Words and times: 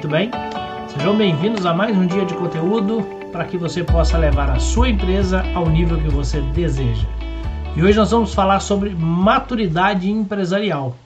Muito 0.00 0.12
bem? 0.12 0.30
Sejam 0.88 1.14
bem-vindos 1.14 1.66
a 1.66 1.74
mais 1.74 1.94
um 1.94 2.06
dia 2.06 2.24
de 2.24 2.32
conteúdo 2.32 3.02
para 3.30 3.44
que 3.44 3.58
você 3.58 3.84
possa 3.84 4.16
levar 4.16 4.48
a 4.48 4.58
sua 4.58 4.88
empresa 4.88 5.44
ao 5.54 5.68
nível 5.68 6.00
que 6.00 6.08
você 6.08 6.40
deseja. 6.40 7.06
E 7.76 7.82
hoje 7.82 7.98
nós 7.98 8.10
vamos 8.10 8.32
falar 8.32 8.60
sobre 8.60 8.94
maturidade 8.94 10.10
empresarial. 10.10 10.96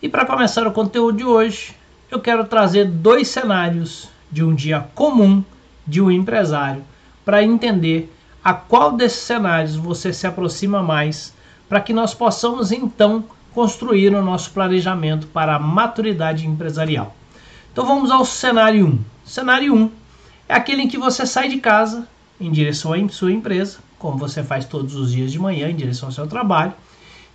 E 0.00 0.08
para 0.08 0.24
começar 0.24 0.66
o 0.66 0.72
conteúdo 0.72 1.18
de 1.18 1.24
hoje, 1.24 1.76
eu 2.10 2.20
quero 2.20 2.46
trazer 2.46 2.86
dois 2.86 3.28
cenários 3.28 4.08
de 4.30 4.42
um 4.42 4.54
dia 4.54 4.80
comum 4.94 5.44
de 5.86 6.00
um 6.00 6.10
empresário 6.10 6.82
para 7.26 7.42
entender 7.42 8.10
a 8.42 8.54
qual 8.54 8.92
desses 8.92 9.20
cenários 9.20 9.76
você 9.76 10.10
se 10.10 10.26
aproxima 10.26 10.82
mais 10.82 11.34
para 11.68 11.82
que 11.82 11.92
nós 11.92 12.14
possamos 12.14 12.72
então 12.72 13.24
construir 13.52 14.14
o 14.14 14.22
nosso 14.22 14.52
planejamento 14.52 15.26
para 15.26 15.56
a 15.56 15.58
maturidade 15.58 16.46
empresarial. 16.46 17.14
Então 17.72 17.86
vamos 17.86 18.10
ao 18.10 18.22
cenário 18.22 18.86
1. 18.86 18.98
Cenário 19.24 19.74
1 19.74 19.90
é 20.46 20.54
aquele 20.54 20.82
em 20.82 20.88
que 20.88 20.98
você 20.98 21.24
sai 21.24 21.48
de 21.48 21.56
casa 21.56 22.06
em 22.38 22.52
direção 22.52 22.92
à 22.92 23.08
sua 23.08 23.32
empresa, 23.32 23.78
como 23.98 24.18
você 24.18 24.42
faz 24.44 24.66
todos 24.66 24.94
os 24.94 25.10
dias 25.10 25.32
de 25.32 25.38
manhã 25.38 25.70
em 25.70 25.74
direção 25.74 26.10
ao 26.10 26.12
seu 26.12 26.26
trabalho, 26.26 26.74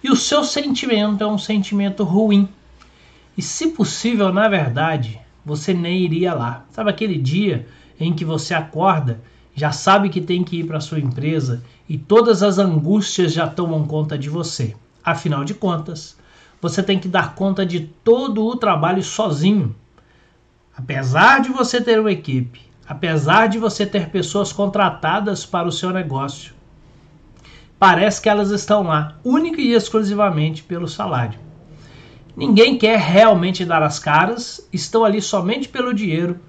e 0.03 0.11
o 0.11 0.15
seu 0.15 0.43
sentimento 0.43 1.23
é 1.23 1.27
um 1.27 1.39
sentimento 1.39 2.03
ruim. 2.03 2.47
E 3.35 3.41
se 3.41 3.69
possível, 3.69 4.31
na 4.31 4.47
verdade, 4.47 5.19
você 5.43 5.73
nem 5.73 6.03
iria 6.03 6.35
lá. 6.35 6.65
Sabe 6.69 6.91
aquele 6.91 7.17
dia 7.17 7.67
em 7.99 8.13
que 8.13 8.23
você 8.23 8.53
acorda, 8.53 9.19
já 9.55 9.71
sabe 9.71 10.07
que 10.07 10.21
tem 10.21 10.43
que 10.43 10.59
ir 10.59 10.67
para 10.67 10.79
sua 10.79 10.99
empresa 10.99 11.63
e 11.89 11.97
todas 11.97 12.43
as 12.43 12.59
angústias 12.59 13.33
já 13.33 13.47
tomam 13.47 13.87
conta 13.87 14.15
de 14.15 14.29
você. 14.29 14.75
Afinal 15.03 15.43
de 15.43 15.55
contas, 15.55 16.15
você 16.61 16.83
tem 16.83 16.99
que 16.99 17.07
dar 17.07 17.33
conta 17.33 17.65
de 17.65 17.79
todo 17.79 18.45
o 18.45 18.55
trabalho 18.55 19.01
sozinho. 19.01 19.75
Apesar 20.77 21.41
de 21.41 21.49
você 21.49 21.81
ter 21.81 21.99
uma 21.99 22.11
equipe, 22.11 22.61
apesar 22.87 23.47
de 23.47 23.57
você 23.57 23.83
ter 23.83 24.09
pessoas 24.09 24.53
contratadas 24.53 25.43
para 25.43 25.67
o 25.67 25.71
seu 25.71 25.89
negócio, 25.89 26.53
parece 27.79 28.21
que 28.21 28.29
elas 28.29 28.51
estão 28.51 28.83
lá 28.83 29.17
única 29.23 29.59
e 29.59 29.73
exclusivamente 29.73 30.61
pelo 30.61 30.87
salário. 30.87 31.39
Ninguém 32.35 32.77
quer 32.77 32.99
realmente 32.99 33.65
dar 33.65 33.81
as 33.81 33.97
caras, 33.97 34.69
estão 34.71 35.03
ali 35.03 35.19
somente 35.19 35.67
pelo 35.67 35.95
dinheiro 35.95 36.39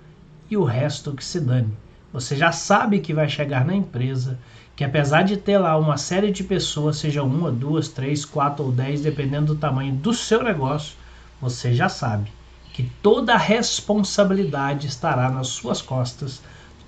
e 0.51 0.59
o 0.59 0.65
resto 0.65 1.15
que 1.15 1.25
se 1.25 1.41
dane. 1.41 1.73
Você 2.13 2.37
já 2.37 2.53
sabe 2.53 3.01
que 3.01 3.15
vai 3.15 3.31
chegar 3.31 3.65
na 3.65 3.75
empresa, 3.75 4.39
que 4.77 4.85
apesar 4.85 5.23
de 5.23 5.39
ter 5.39 5.57
lá 5.57 5.75
uma 5.79 5.97
série 5.97 6.31
de 6.31 6.45
pessoas, 6.45 6.99
seja 6.99 7.23
uma, 7.23 7.51
duas, 7.51 7.89
três, 7.89 8.27
quatro 8.27 8.67
ou 8.67 8.73
dez, 8.73 9.01
dependendo 9.01 9.55
do 9.55 9.61
tamanho 9.61 9.95
do 9.95 10.13
seu 10.13 10.43
negócio, 10.43 10.97
você 11.41 11.73
já 11.73 11.89
sabe 11.89 12.31
que 12.79 12.85
toda 13.03 13.35
a 13.35 13.37
responsabilidade 13.37 14.87
estará 14.87 15.29
nas 15.29 15.49
suas 15.49 15.83
costas. 15.83 16.41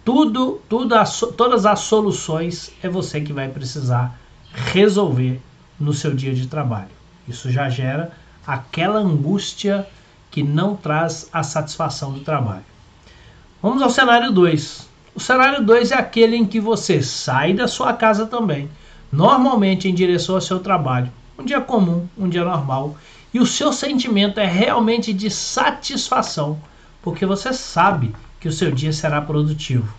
Tudo, 0.04 0.60
tudo 0.68 0.94
as, 0.94 1.18
todas 1.36 1.66
as 1.66 1.80
soluções 1.80 2.70
é 2.80 2.88
você 2.88 3.20
que 3.20 3.32
vai 3.32 3.48
precisar 3.48 4.16
resolver 4.52 5.42
no 5.80 5.92
seu 5.92 6.14
dia 6.14 6.32
de 6.32 6.46
trabalho. 6.46 6.92
Isso 7.26 7.50
já 7.50 7.68
gera 7.68 8.12
aquela 8.46 9.00
angústia 9.00 9.84
que 10.30 10.44
não 10.44 10.76
traz 10.76 11.28
a 11.32 11.42
satisfação 11.42 12.12
do 12.12 12.20
trabalho. 12.20 12.64
Vamos 13.60 13.82
ao 13.82 13.90
cenário 13.90 14.30
2. 14.30 14.88
O 15.16 15.18
cenário 15.18 15.66
2 15.66 15.90
é 15.90 15.96
aquele 15.96 16.36
em 16.36 16.46
que 16.46 16.60
você 16.60 17.02
sai 17.02 17.52
da 17.52 17.66
sua 17.66 17.94
casa 17.94 18.26
também, 18.26 18.70
normalmente 19.10 19.88
em 19.88 19.94
direção 19.94 20.36
ao 20.36 20.40
seu 20.40 20.60
trabalho, 20.60 21.10
um 21.36 21.44
dia 21.44 21.60
comum, 21.60 22.06
um 22.16 22.28
dia 22.28 22.44
normal, 22.44 22.94
e 23.32 23.38
o 23.38 23.46
seu 23.46 23.72
sentimento 23.72 24.40
é 24.40 24.46
realmente 24.46 25.12
de 25.12 25.30
satisfação, 25.30 26.60
porque 27.02 27.24
você 27.24 27.52
sabe 27.52 28.14
que 28.40 28.48
o 28.48 28.52
seu 28.52 28.70
dia 28.70 28.92
será 28.92 29.20
produtivo. 29.20 29.94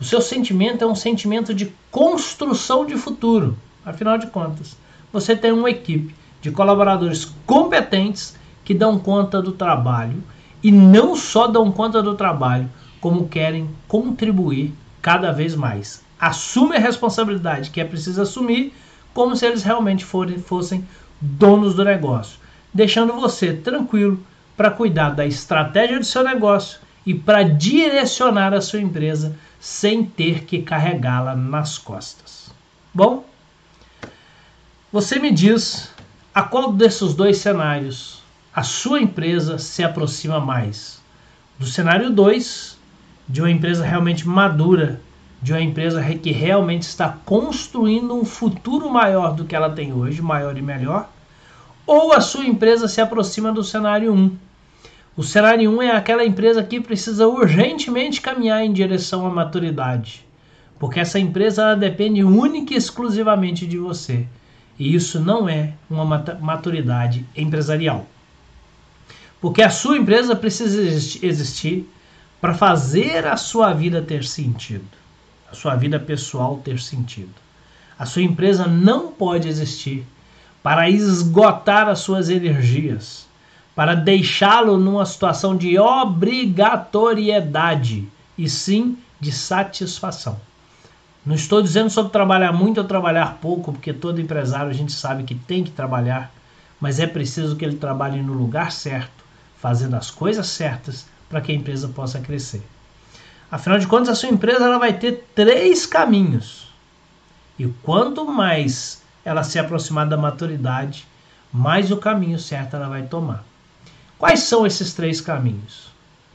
O 0.00 0.04
seu 0.04 0.20
sentimento 0.20 0.82
é 0.82 0.86
um 0.86 0.94
sentimento 0.94 1.54
de 1.54 1.72
construção 1.90 2.84
de 2.84 2.96
futuro. 2.96 3.56
Afinal 3.84 4.18
de 4.18 4.26
contas, 4.26 4.76
você 5.12 5.36
tem 5.36 5.52
uma 5.52 5.70
equipe 5.70 6.14
de 6.40 6.50
colaboradores 6.50 7.32
competentes 7.46 8.36
que 8.64 8.74
dão 8.74 8.98
conta 8.98 9.40
do 9.40 9.52
trabalho 9.52 10.22
e 10.62 10.72
não 10.72 11.14
só 11.14 11.46
dão 11.46 11.70
conta 11.70 12.02
do 12.02 12.14
trabalho, 12.14 12.68
como 13.00 13.28
querem 13.28 13.68
contribuir 13.86 14.74
cada 15.00 15.30
vez 15.30 15.54
mais. 15.54 16.02
Assume 16.18 16.76
a 16.76 16.80
responsabilidade 16.80 17.70
que 17.70 17.80
é 17.80 17.84
preciso 17.84 18.22
assumir, 18.22 18.72
como 19.12 19.36
se 19.36 19.46
eles 19.46 19.62
realmente 19.62 20.04
forem, 20.04 20.38
fossem 20.38 20.86
donos 21.20 21.74
do 21.74 21.84
negócio, 21.84 22.38
deixando 22.74 23.12
você 23.12 23.52
tranquilo 23.52 24.20
para 24.56 24.70
cuidar 24.70 25.10
da 25.10 25.24
estratégia 25.24 25.98
do 25.98 26.04
seu 26.04 26.24
negócio 26.24 26.80
e 27.06 27.14
para 27.14 27.44
direcionar 27.44 28.52
a 28.52 28.60
sua 28.60 28.80
empresa 28.80 29.36
sem 29.60 30.04
ter 30.04 30.44
que 30.44 30.62
carregá-la 30.62 31.36
nas 31.36 31.78
costas. 31.78 32.52
Bom, 32.92 33.24
você 34.92 35.18
me 35.18 35.30
diz 35.30 35.92
a 36.34 36.42
qual 36.42 36.72
desses 36.72 37.14
dois 37.14 37.38
cenários 37.38 38.22
a 38.54 38.62
sua 38.62 39.00
empresa 39.00 39.58
se 39.58 39.82
aproxima 39.82 40.40
mais? 40.40 41.02
Do 41.58 41.66
cenário 41.66 42.10
2, 42.10 42.78
de 43.28 43.40
uma 43.40 43.50
empresa 43.50 43.84
realmente 43.84 44.26
madura, 44.26 45.00
de 45.40 45.52
uma 45.52 45.60
empresa 45.60 46.02
que 46.02 46.30
realmente 46.30 46.82
está 46.82 47.08
construindo 47.24 48.14
um 48.14 48.24
futuro 48.24 48.90
maior 48.90 49.34
do 49.34 49.44
que 49.44 49.54
ela 49.54 49.70
tem 49.70 49.92
hoje, 49.92 50.22
maior 50.22 50.56
e 50.56 50.62
melhor, 50.62 51.08
ou 51.86 52.12
a 52.12 52.20
sua 52.20 52.46
empresa 52.46 52.88
se 52.88 53.00
aproxima 53.00 53.52
do 53.52 53.62
cenário 53.62 54.12
1. 54.12 54.36
O 55.16 55.22
cenário 55.22 55.70
1 55.70 55.82
é 55.82 55.90
aquela 55.90 56.24
empresa 56.24 56.62
que 56.62 56.80
precisa 56.80 57.28
urgentemente 57.28 58.20
caminhar 58.20 58.64
em 58.64 58.72
direção 58.72 59.26
à 59.26 59.30
maturidade, 59.30 60.26
porque 60.78 60.98
essa 60.98 61.18
empresa 61.18 61.74
depende 61.76 62.24
única 62.24 62.74
e 62.74 62.76
exclusivamente 62.76 63.66
de 63.66 63.78
você. 63.78 64.26
E 64.78 64.94
isso 64.94 65.20
não 65.20 65.48
é 65.48 65.74
uma 65.88 66.04
maturidade 66.40 67.24
empresarial. 67.36 68.06
Porque 69.40 69.62
a 69.62 69.70
sua 69.70 69.96
empresa 69.96 70.34
precisa 70.34 70.82
existir 71.24 71.88
para 72.40 72.54
fazer 72.54 73.26
a 73.26 73.36
sua 73.36 73.72
vida 73.72 74.02
ter 74.02 74.24
sentido, 74.24 74.84
a 75.50 75.54
sua 75.54 75.76
vida 75.76 76.00
pessoal 76.00 76.60
ter 76.64 76.80
sentido. 76.80 77.34
A 77.96 78.04
sua 78.04 78.22
empresa 78.22 78.66
não 78.66 79.12
pode 79.12 79.48
existir 79.48 80.04
para 80.64 80.88
esgotar 80.88 81.88
as 81.90 81.98
suas 81.98 82.30
energias, 82.30 83.28
para 83.76 83.94
deixá-lo 83.94 84.78
numa 84.78 85.04
situação 85.04 85.54
de 85.54 85.78
obrigatoriedade 85.78 88.08
e 88.38 88.48
sim 88.48 88.96
de 89.20 89.30
satisfação. 89.30 90.40
Não 91.26 91.34
estou 91.34 91.60
dizendo 91.60 91.90
sobre 91.90 92.12
trabalhar 92.12 92.50
muito 92.50 92.78
ou 92.78 92.84
trabalhar 92.84 93.36
pouco, 93.42 93.74
porque 93.74 93.92
todo 93.92 94.22
empresário 94.22 94.70
a 94.70 94.74
gente 94.74 94.92
sabe 94.92 95.24
que 95.24 95.34
tem 95.34 95.62
que 95.62 95.70
trabalhar, 95.70 96.32
mas 96.80 96.98
é 96.98 97.06
preciso 97.06 97.56
que 97.56 97.64
ele 97.66 97.76
trabalhe 97.76 98.22
no 98.22 98.32
lugar 98.32 98.72
certo, 98.72 99.22
fazendo 99.58 99.96
as 99.96 100.10
coisas 100.10 100.46
certas 100.46 101.06
para 101.28 101.42
que 101.42 101.52
a 101.52 101.54
empresa 101.54 101.88
possa 101.88 102.20
crescer. 102.20 102.62
Afinal 103.50 103.78
de 103.78 103.86
contas, 103.86 104.08
a 104.08 104.14
sua 104.14 104.30
empresa 104.30 104.64
ela 104.64 104.78
vai 104.78 104.94
ter 104.94 105.26
três 105.34 105.84
caminhos. 105.84 106.72
E 107.58 107.66
quanto 107.82 108.24
mais 108.24 109.03
ela 109.24 109.42
se 109.42 109.58
aproximar 109.58 110.06
da 110.08 110.16
maturidade, 110.16 111.06
mais 111.52 111.90
o 111.90 111.96
caminho 111.96 112.38
certo 112.38 112.76
ela 112.76 112.88
vai 112.88 113.02
tomar. 113.02 113.44
Quais 114.18 114.40
são 114.40 114.66
esses 114.66 114.92
três 114.94 115.20
caminhos? 115.20 115.92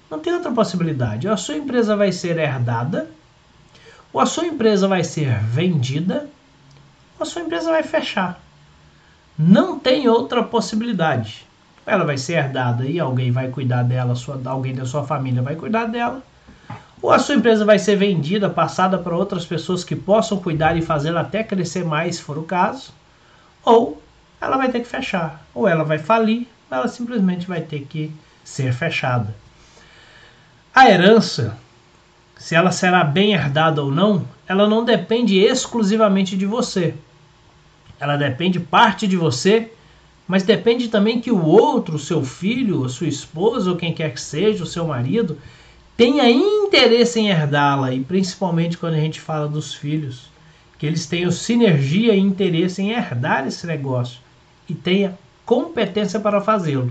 Não 0.10 0.20
tem 0.20 0.34
outra 0.34 0.52
possibilidade. 0.52 1.28
Ou 1.28 1.34
a 1.34 1.38
sua 1.38 1.56
empresa 1.56 1.96
vai 1.96 2.12
ser 2.12 2.38
herdada, 2.38 3.10
ou 4.12 4.20
a 4.20 4.26
sua 4.26 4.48
empresa 4.48 4.88
vai 4.88 5.04
ser 5.04 5.40
vendida, 5.44 6.30
ou 7.18 7.24
a 7.24 7.26
sua 7.26 7.42
empresa 7.42 7.72
vai 7.72 7.84
fechar. 7.84 8.42
Não 9.38 9.80
tem 9.80 10.08
outra 10.08 10.44
possibilidade 10.44 11.48
ela 11.90 12.06
vai 12.06 12.18
ser 12.18 12.34
herdada 12.34 12.86
e 12.86 13.00
alguém 13.00 13.32
vai 13.32 13.50
cuidar 13.50 13.84
dela, 13.84 14.16
sua, 14.16 14.40
alguém 14.46 14.76
da 14.76 14.86
sua 14.86 15.04
família 15.04 15.42
vai 15.42 15.56
cuidar 15.56 15.86
dela. 15.86 16.22
Ou 17.02 17.12
a 17.12 17.20
sua 17.20 17.36
empresa 17.36 17.64
vai 17.64 17.80
ser 17.80 17.96
vendida, 17.96 18.50
passada 18.50 18.98
para 18.98 19.16
outras 19.16 19.46
pessoas 19.46 19.84
que 19.84 19.96
possam 19.96 20.40
cuidar 20.40 20.78
e 20.78 20.82
fazê-la 20.82 21.22
até 21.22 21.44
crescer 21.44 21.86
mais, 21.86 22.18
se 22.18 22.22
for 22.22 22.38
o 22.38 22.44
caso. 22.44 22.92
Ou 23.64 24.02
ela 24.42 24.58
vai 24.58 24.70
ter 24.70 24.82
que 24.82 24.88
fechar. 24.88 25.46
Ou 25.54 25.68
ela 25.68 25.84
vai 25.84 25.98
falir, 25.98 26.48
ou 26.70 26.78
ela 26.78 26.88
simplesmente 26.88 27.48
vai 27.48 27.62
ter 27.62 27.82
que 27.82 28.12
ser 28.44 28.74
fechada. 28.74 29.34
A 30.76 30.90
herança, 30.90 31.58
se 32.38 32.56
ela 32.56 32.72
será 32.72 33.04
bem 33.04 33.34
herdada 33.34 33.82
ou 33.82 33.92
não, 33.92 34.28
ela 34.48 34.68
não 34.68 34.84
depende 34.84 35.38
exclusivamente 35.38 36.36
de 36.36 36.46
você. 36.46 36.94
Ela 38.00 38.18
depende 38.18 38.60
parte 38.60 39.08
de 39.08 39.16
você 39.16 39.72
mas 40.30 40.44
depende 40.44 40.90
também 40.90 41.20
que 41.20 41.32
o 41.32 41.44
outro, 41.44 41.98
seu 41.98 42.24
filho, 42.24 42.88
sua 42.88 43.08
esposa 43.08 43.72
ou 43.72 43.76
quem 43.76 43.92
quer 43.92 44.14
que 44.14 44.22
seja, 44.22 44.64
o 44.64 44.68
seu 44.68 44.86
marido, 44.86 45.40
tenha 46.00 46.30
interesse 46.30 47.20
em 47.20 47.28
herdá-la 47.28 47.94
e 47.94 48.00
principalmente 48.00 48.78
quando 48.78 48.94
a 48.94 49.00
gente 49.02 49.20
fala 49.20 49.50
dos 49.50 49.74
filhos, 49.74 50.30
que 50.78 50.86
eles 50.86 51.06
tenham 51.06 51.30
sinergia 51.30 52.16
e 52.16 52.20
interesse 52.20 52.82
em 52.82 52.92
herdar 52.92 53.46
esse 53.46 53.68
negócio 53.68 54.22
e 54.70 54.74
tenha 54.74 55.20
competência 55.46 56.18
para 56.18 56.40
fazê-lo. 56.40 56.90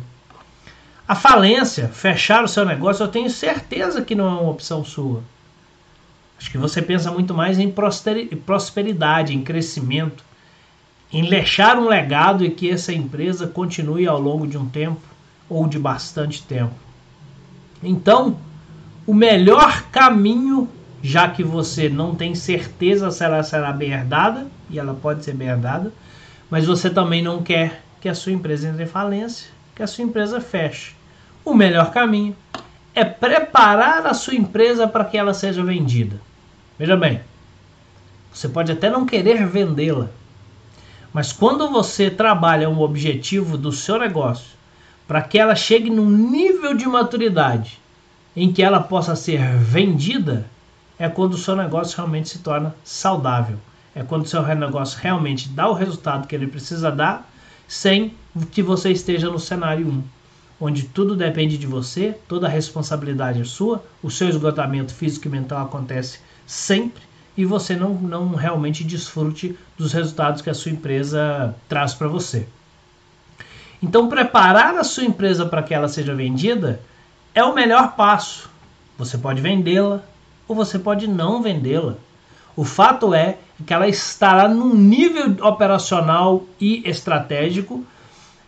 A 1.08 1.14
falência, 1.14 1.88
fechar 1.88 2.44
o 2.44 2.48
seu 2.48 2.66
negócio, 2.66 3.02
eu 3.02 3.08
tenho 3.08 3.30
certeza 3.30 4.02
que 4.02 4.14
não 4.14 4.26
é 4.26 4.40
uma 4.42 4.50
opção 4.50 4.84
sua. 4.84 5.22
Acho 6.38 6.50
que 6.50 6.58
você 6.58 6.82
pensa 6.82 7.10
muito 7.10 7.32
mais 7.32 7.58
em 7.58 7.74
prosperidade, 8.44 9.34
em 9.34 9.42
crescimento, 9.42 10.22
em 11.10 11.26
deixar 11.26 11.78
um 11.78 11.88
legado 11.88 12.44
e 12.44 12.50
que 12.50 12.70
essa 12.70 12.92
empresa 12.92 13.46
continue 13.46 14.06
ao 14.06 14.20
longo 14.20 14.46
de 14.46 14.58
um 14.58 14.68
tempo 14.68 15.00
ou 15.48 15.66
de 15.66 15.78
bastante 15.78 16.42
tempo. 16.42 16.74
Então, 17.82 18.36
o 19.08 19.14
melhor 19.14 19.84
caminho, 19.84 20.68
já 21.02 21.30
que 21.30 21.42
você 21.42 21.88
não 21.88 22.14
tem 22.14 22.34
certeza 22.34 23.10
se 23.10 23.24
ela 23.24 23.42
será 23.42 23.72
bem 23.72 23.90
herdada, 23.90 24.46
e 24.68 24.78
ela 24.78 24.92
pode 24.92 25.24
ser 25.24 25.32
bem 25.32 25.48
herdada, 25.48 25.90
mas 26.50 26.66
você 26.66 26.90
também 26.90 27.22
não 27.22 27.42
quer 27.42 27.82
que 28.02 28.08
a 28.10 28.14
sua 28.14 28.32
empresa 28.32 28.68
entre 28.68 28.82
em 28.82 28.86
falência, 28.86 29.50
que 29.74 29.82
a 29.82 29.86
sua 29.86 30.04
empresa 30.04 30.42
feche. 30.42 30.94
O 31.42 31.54
melhor 31.54 31.90
caminho 31.90 32.36
é 32.94 33.02
preparar 33.02 34.06
a 34.06 34.12
sua 34.12 34.34
empresa 34.34 34.86
para 34.86 35.06
que 35.06 35.16
ela 35.16 35.32
seja 35.32 35.64
vendida. 35.64 36.20
Veja 36.78 36.94
bem, 36.94 37.22
você 38.30 38.46
pode 38.46 38.72
até 38.72 38.90
não 38.90 39.06
querer 39.06 39.46
vendê-la, 39.46 40.10
mas 41.14 41.32
quando 41.32 41.70
você 41.70 42.10
trabalha 42.10 42.68
um 42.68 42.82
objetivo 42.82 43.56
do 43.56 43.72
seu 43.72 43.98
negócio 43.98 44.50
para 45.06 45.22
que 45.22 45.38
ela 45.38 45.54
chegue 45.54 45.88
num 45.88 46.10
nível 46.10 46.74
de 46.74 46.86
maturidade 46.86 47.80
em 48.38 48.52
que 48.52 48.62
ela 48.62 48.80
possa 48.80 49.16
ser 49.16 49.40
vendida, 49.56 50.46
é 50.96 51.08
quando 51.08 51.34
o 51.34 51.38
seu 51.38 51.56
negócio 51.56 51.96
realmente 51.96 52.28
se 52.28 52.38
torna 52.38 52.72
saudável. 52.84 53.58
É 53.94 54.04
quando 54.04 54.24
o 54.24 54.28
seu 54.28 54.42
negócio 54.54 54.96
realmente 55.02 55.48
dá 55.48 55.68
o 55.68 55.72
resultado 55.72 56.28
que 56.28 56.36
ele 56.36 56.46
precisa 56.46 56.88
dar, 56.88 57.28
sem 57.66 58.14
que 58.52 58.62
você 58.62 58.92
esteja 58.92 59.28
no 59.28 59.40
cenário 59.40 59.88
1, 59.88 60.02
onde 60.60 60.84
tudo 60.84 61.16
depende 61.16 61.58
de 61.58 61.66
você, 61.66 62.16
toda 62.28 62.46
a 62.46 62.50
responsabilidade 62.50 63.40
é 63.40 63.44
sua, 63.44 63.84
o 64.00 64.08
seu 64.08 64.28
esgotamento 64.28 64.94
físico 64.94 65.26
e 65.26 65.30
mental 65.30 65.66
acontece 65.66 66.20
sempre 66.46 67.02
e 67.36 67.44
você 67.44 67.74
não, 67.74 67.94
não 67.94 68.34
realmente 68.36 68.84
desfrute 68.84 69.58
dos 69.76 69.92
resultados 69.92 70.42
que 70.42 70.50
a 70.50 70.54
sua 70.54 70.70
empresa 70.70 71.54
traz 71.68 71.92
para 71.92 72.06
você. 72.06 72.46
Então, 73.82 74.08
preparar 74.08 74.76
a 74.76 74.84
sua 74.84 75.04
empresa 75.04 75.44
para 75.44 75.62
que 75.62 75.74
ela 75.74 75.88
seja 75.88 76.14
vendida 76.14 76.80
é 77.34 77.42
o 77.44 77.54
melhor 77.54 77.94
passo. 77.94 78.48
Você 78.96 79.16
pode 79.16 79.40
vendê-la 79.40 80.02
ou 80.46 80.56
você 80.56 80.78
pode 80.78 81.06
não 81.06 81.42
vendê-la. 81.42 81.94
O 82.56 82.64
fato 82.64 83.14
é 83.14 83.38
que 83.66 83.72
ela 83.72 83.86
estará 83.86 84.48
num 84.48 84.74
nível 84.74 85.36
operacional 85.46 86.44
e 86.60 86.82
estratégico 86.88 87.84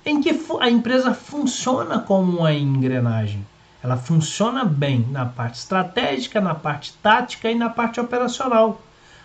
em 0.05 0.21
que 0.21 0.31
a 0.61 0.69
empresa 0.69 1.15
funciona 1.15 1.99
como 1.99 2.38
uma 2.38 2.53
engrenagem. 2.53 3.47
Ela 3.82 3.97
funciona 3.97 4.65
bem 4.65 5.06
na 5.11 5.25
parte 5.25 5.59
estratégica, 5.59 6.41
na 6.41 6.55
parte 6.55 6.93
tática 7.03 7.50
e 7.50 7.55
na 7.55 7.71
parte 7.71 8.00
operacional. 8.00 8.81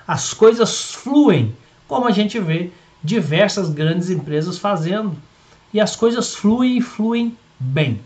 As 0.07 0.33
coisas 0.33 0.93
fluem, 0.93 1.55
como 1.87 2.07
a 2.07 2.11
gente 2.11 2.39
vê 2.39 2.71
diversas 3.03 3.69
grandes 3.69 4.09
empresas 4.09 4.57
fazendo. 4.57 5.15
E 5.73 5.79
as 5.79 5.95
coisas 5.95 6.33
fluem 6.35 6.77
e 6.77 6.81
fluem 6.81 7.37
bem. 7.59 7.99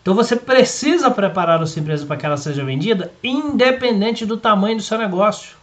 Então 0.00 0.14
você 0.14 0.36
precisa 0.36 1.10
preparar 1.10 1.62
a 1.62 1.66
sua 1.66 1.80
empresa 1.80 2.06
para 2.06 2.16
que 2.16 2.26
ela 2.26 2.36
seja 2.36 2.64
vendida, 2.64 3.12
independente 3.22 4.24
do 4.24 4.36
tamanho 4.36 4.76
do 4.76 4.82
seu 4.82 4.98
negócio. 4.98 5.56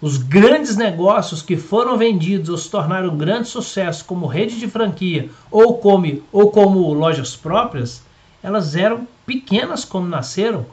Os 0.00 0.16
grandes 0.16 0.76
negócios 0.76 1.42
que 1.42 1.56
foram 1.56 1.96
vendidos 1.96 2.48
ou 2.48 2.58
se 2.58 2.68
tornaram 2.68 3.10
um 3.10 3.16
grande 3.16 3.48
sucesso, 3.48 4.04
como 4.04 4.26
rede 4.26 4.58
de 4.58 4.66
franquia 4.66 5.30
ou 5.50 5.78
como, 5.78 6.22
ou 6.32 6.50
como 6.50 6.92
lojas 6.92 7.36
próprias, 7.36 8.02
elas 8.42 8.74
eram 8.74 9.06
pequenas 9.24 9.84
como 9.84 10.08
nasceram, 10.08 10.66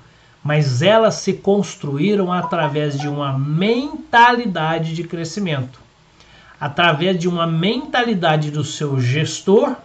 mas 0.43 0.81
elas 0.81 1.15
se 1.15 1.33
construíram 1.33 2.33
através 2.33 2.97
de 2.97 3.07
uma 3.07 3.37
mentalidade 3.37 4.95
de 4.95 5.03
crescimento. 5.03 5.79
Através 6.59 7.19
de 7.19 7.27
uma 7.27 7.45
mentalidade 7.45 8.49
do 8.49 8.63
seu 8.63 8.99
gestor, 8.99 9.75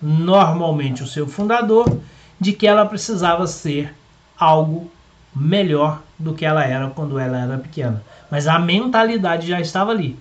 normalmente 0.00 1.02
o 1.02 1.08
seu 1.08 1.26
fundador, 1.26 1.86
de 2.42 2.52
que 2.52 2.66
ela 2.66 2.84
precisava 2.84 3.46
ser 3.46 3.94
algo 4.36 4.90
melhor 5.34 6.02
do 6.18 6.34
que 6.34 6.44
ela 6.44 6.64
era 6.64 6.90
quando 6.90 7.16
ela 7.16 7.38
era 7.38 7.56
pequena. 7.56 8.02
Mas 8.28 8.48
a 8.48 8.58
mentalidade 8.58 9.46
já 9.46 9.60
estava 9.60 9.92
ali. 9.92 10.18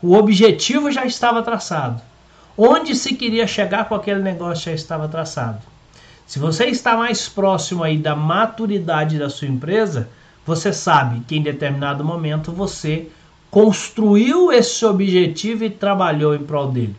O 0.00 0.14
objetivo 0.14 0.92
já 0.92 1.04
estava 1.04 1.42
traçado. 1.42 2.00
Onde 2.56 2.94
se 2.94 3.16
queria 3.16 3.44
chegar 3.48 3.88
com 3.88 3.96
aquele 3.96 4.20
negócio 4.20 4.66
já 4.66 4.72
estava 4.72 5.08
traçado. 5.08 5.58
Se 6.24 6.38
você 6.38 6.66
está 6.66 6.96
mais 6.96 7.28
próximo 7.28 7.82
aí 7.82 7.98
da 7.98 8.14
maturidade 8.14 9.18
da 9.18 9.28
sua 9.28 9.48
empresa, 9.48 10.08
você 10.46 10.72
sabe 10.72 11.24
que 11.26 11.36
em 11.36 11.42
determinado 11.42 12.04
momento 12.04 12.52
você 12.52 13.08
construiu 13.50 14.52
esse 14.52 14.84
objetivo 14.86 15.64
e 15.64 15.70
trabalhou 15.70 16.36
em 16.36 16.44
prol 16.44 16.70
dele. 16.70 16.94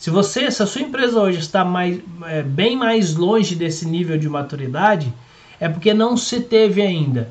Se 0.00 0.08
você, 0.08 0.50
se 0.50 0.62
a 0.62 0.66
sua 0.66 0.80
empresa 0.80 1.20
hoje 1.20 1.40
está 1.40 1.62
mais, 1.62 2.00
é, 2.24 2.42
bem 2.42 2.74
mais 2.74 3.14
longe 3.14 3.54
desse 3.54 3.86
nível 3.86 4.16
de 4.16 4.30
maturidade, 4.30 5.12
é 5.60 5.68
porque 5.68 5.92
não 5.92 6.16
se 6.16 6.40
teve 6.40 6.80
ainda 6.80 7.30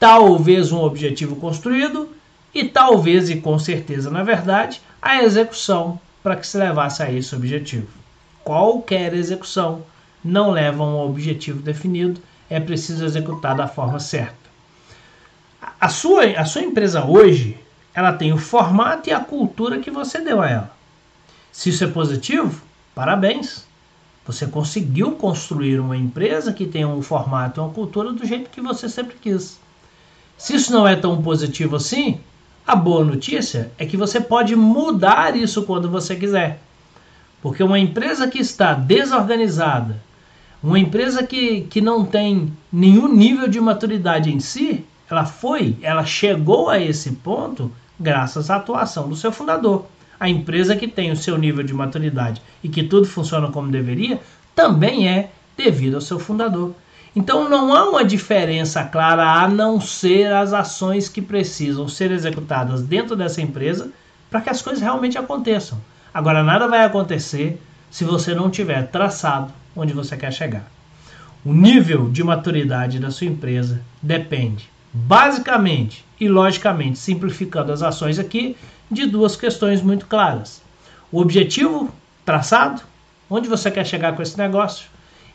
talvez 0.00 0.72
um 0.72 0.80
objetivo 0.80 1.36
construído 1.36 2.08
e 2.52 2.64
talvez 2.64 3.30
e 3.30 3.36
com 3.36 3.56
certeza, 3.56 4.10
na 4.10 4.24
verdade, 4.24 4.82
a 5.00 5.22
execução 5.22 6.00
para 6.20 6.34
que 6.34 6.44
se 6.44 6.58
levasse 6.58 7.04
a 7.04 7.12
esse 7.12 7.36
objetivo. 7.36 7.86
Qualquer 8.42 9.14
execução 9.14 9.84
não 10.24 10.50
levam 10.50 10.88
a 10.88 11.04
um 11.04 11.08
objetivo 11.08 11.62
definido, 11.62 12.20
é 12.50 12.58
preciso 12.58 13.04
executar 13.04 13.54
da 13.54 13.68
forma 13.68 14.00
certa. 14.00 14.34
A 15.80 15.88
sua, 15.88 16.24
a 16.24 16.44
sua 16.44 16.62
empresa 16.62 17.04
hoje, 17.04 17.56
ela 17.94 18.12
tem 18.12 18.32
o 18.32 18.38
formato 18.38 19.08
e 19.08 19.12
a 19.12 19.20
cultura 19.20 19.78
que 19.78 19.88
você 19.88 20.20
deu 20.20 20.42
a 20.42 20.50
ela. 20.50 20.77
Se 21.58 21.70
isso 21.70 21.82
é 21.82 21.88
positivo, 21.88 22.62
parabéns. 22.94 23.66
Você 24.24 24.46
conseguiu 24.46 25.16
construir 25.16 25.80
uma 25.80 25.96
empresa 25.96 26.52
que 26.52 26.64
tem 26.64 26.86
um 26.86 27.02
formato 27.02 27.58
e 27.58 27.60
uma 27.60 27.72
cultura 27.72 28.12
do 28.12 28.24
jeito 28.24 28.48
que 28.48 28.60
você 28.60 28.88
sempre 28.88 29.16
quis. 29.20 29.58
Se 30.36 30.54
isso 30.54 30.72
não 30.72 30.86
é 30.86 30.94
tão 30.94 31.20
positivo 31.20 31.74
assim, 31.74 32.20
a 32.64 32.76
boa 32.76 33.04
notícia 33.04 33.72
é 33.76 33.84
que 33.84 33.96
você 33.96 34.20
pode 34.20 34.54
mudar 34.54 35.34
isso 35.34 35.64
quando 35.64 35.90
você 35.90 36.14
quiser. 36.14 36.62
Porque 37.42 37.60
uma 37.60 37.80
empresa 37.80 38.28
que 38.28 38.38
está 38.38 38.72
desorganizada, 38.72 40.00
uma 40.62 40.78
empresa 40.78 41.24
que, 41.24 41.62
que 41.62 41.80
não 41.80 42.04
tem 42.04 42.56
nenhum 42.72 43.12
nível 43.12 43.48
de 43.48 43.60
maturidade 43.60 44.32
em 44.32 44.38
si, 44.38 44.86
ela 45.10 45.26
foi, 45.26 45.76
ela 45.82 46.06
chegou 46.06 46.70
a 46.70 46.78
esse 46.78 47.10
ponto 47.10 47.72
graças 47.98 48.48
à 48.48 48.54
atuação 48.54 49.08
do 49.08 49.16
seu 49.16 49.32
fundador. 49.32 49.86
A 50.20 50.28
empresa 50.28 50.76
que 50.76 50.88
tem 50.88 51.10
o 51.10 51.16
seu 51.16 51.38
nível 51.38 51.62
de 51.62 51.72
maturidade 51.72 52.42
e 52.62 52.68
que 52.68 52.82
tudo 52.82 53.06
funciona 53.06 53.48
como 53.48 53.70
deveria, 53.70 54.20
também 54.54 55.08
é 55.08 55.30
devido 55.56 55.94
ao 55.94 56.00
seu 56.00 56.18
fundador. 56.18 56.74
Então 57.14 57.48
não 57.48 57.74
há 57.74 57.88
uma 57.88 58.04
diferença 58.04 58.84
clara 58.84 59.24
a 59.24 59.48
não 59.48 59.80
ser 59.80 60.32
as 60.32 60.52
ações 60.52 61.08
que 61.08 61.22
precisam 61.22 61.88
ser 61.88 62.10
executadas 62.10 62.82
dentro 62.82 63.16
dessa 63.16 63.40
empresa 63.40 63.90
para 64.30 64.40
que 64.40 64.50
as 64.50 64.62
coisas 64.62 64.82
realmente 64.82 65.18
aconteçam. 65.18 65.80
Agora 66.12 66.42
nada 66.42 66.68
vai 66.68 66.84
acontecer 66.84 67.60
se 67.90 68.04
você 68.04 68.34
não 68.34 68.50
tiver 68.50 68.88
traçado 68.88 69.52
onde 69.74 69.92
você 69.92 70.16
quer 70.16 70.32
chegar. 70.32 70.70
O 71.44 71.52
nível 71.52 72.10
de 72.10 72.22
maturidade 72.22 72.98
da 72.98 73.10
sua 73.10 73.26
empresa 73.26 73.80
depende, 74.02 74.68
basicamente 74.92 76.04
e 76.20 76.28
logicamente, 76.28 76.98
simplificando 76.98 77.72
as 77.72 77.82
ações 77.82 78.18
aqui, 78.18 78.56
de 78.90 79.06
duas 79.06 79.36
questões 79.36 79.82
muito 79.82 80.06
claras: 80.06 80.62
o 81.10 81.20
objetivo 81.20 81.92
traçado, 82.24 82.82
onde 83.28 83.48
você 83.48 83.70
quer 83.70 83.86
chegar 83.86 84.14
com 84.14 84.22
esse 84.22 84.36
negócio, 84.36 84.88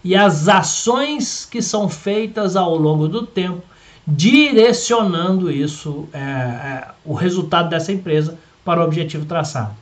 e 0.04 0.16
as 0.16 0.48
ações 0.48 1.46
que 1.46 1.62
são 1.62 1.88
feitas 1.88 2.56
ao 2.56 2.76
longo 2.76 3.08
do 3.08 3.26
tempo, 3.26 3.64
direcionando 4.06 5.50
isso, 5.50 6.08
é, 6.14 6.20
é, 6.20 6.88
o 7.06 7.14
resultado 7.14 7.70
dessa 7.70 7.92
empresa 7.92 8.38
para 8.66 8.82
o 8.82 8.84
objetivo 8.84 9.26
traçado. 9.26 9.76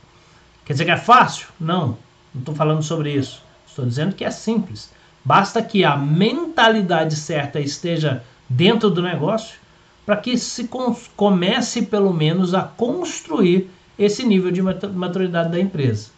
Quer 0.64 0.74
dizer 0.74 0.84
que 0.84 0.90
é 0.92 0.96
fácil? 0.96 1.48
Não, 1.58 1.98
não 2.32 2.40
estou 2.40 2.54
falando 2.54 2.82
sobre 2.82 3.12
isso. 3.12 3.42
Estou 3.66 3.84
dizendo 3.84 4.14
que 4.14 4.24
é 4.24 4.30
simples. 4.30 4.92
Basta 5.24 5.62
que 5.62 5.84
a 5.84 5.96
mentalidade 5.96 7.16
certa 7.16 7.58
esteja 7.58 8.22
dentro 8.48 8.90
do 8.90 9.02
negócio 9.02 9.56
para 10.04 10.16
que 10.16 10.36
se 10.36 10.68
comece 11.16 11.82
pelo 11.82 12.12
menos 12.12 12.54
a 12.54 12.62
construir 12.62 13.70
esse 13.98 14.24
nível 14.24 14.50
de 14.50 14.62
maturidade 14.62 15.50
da 15.50 15.60
empresa. 15.60 16.10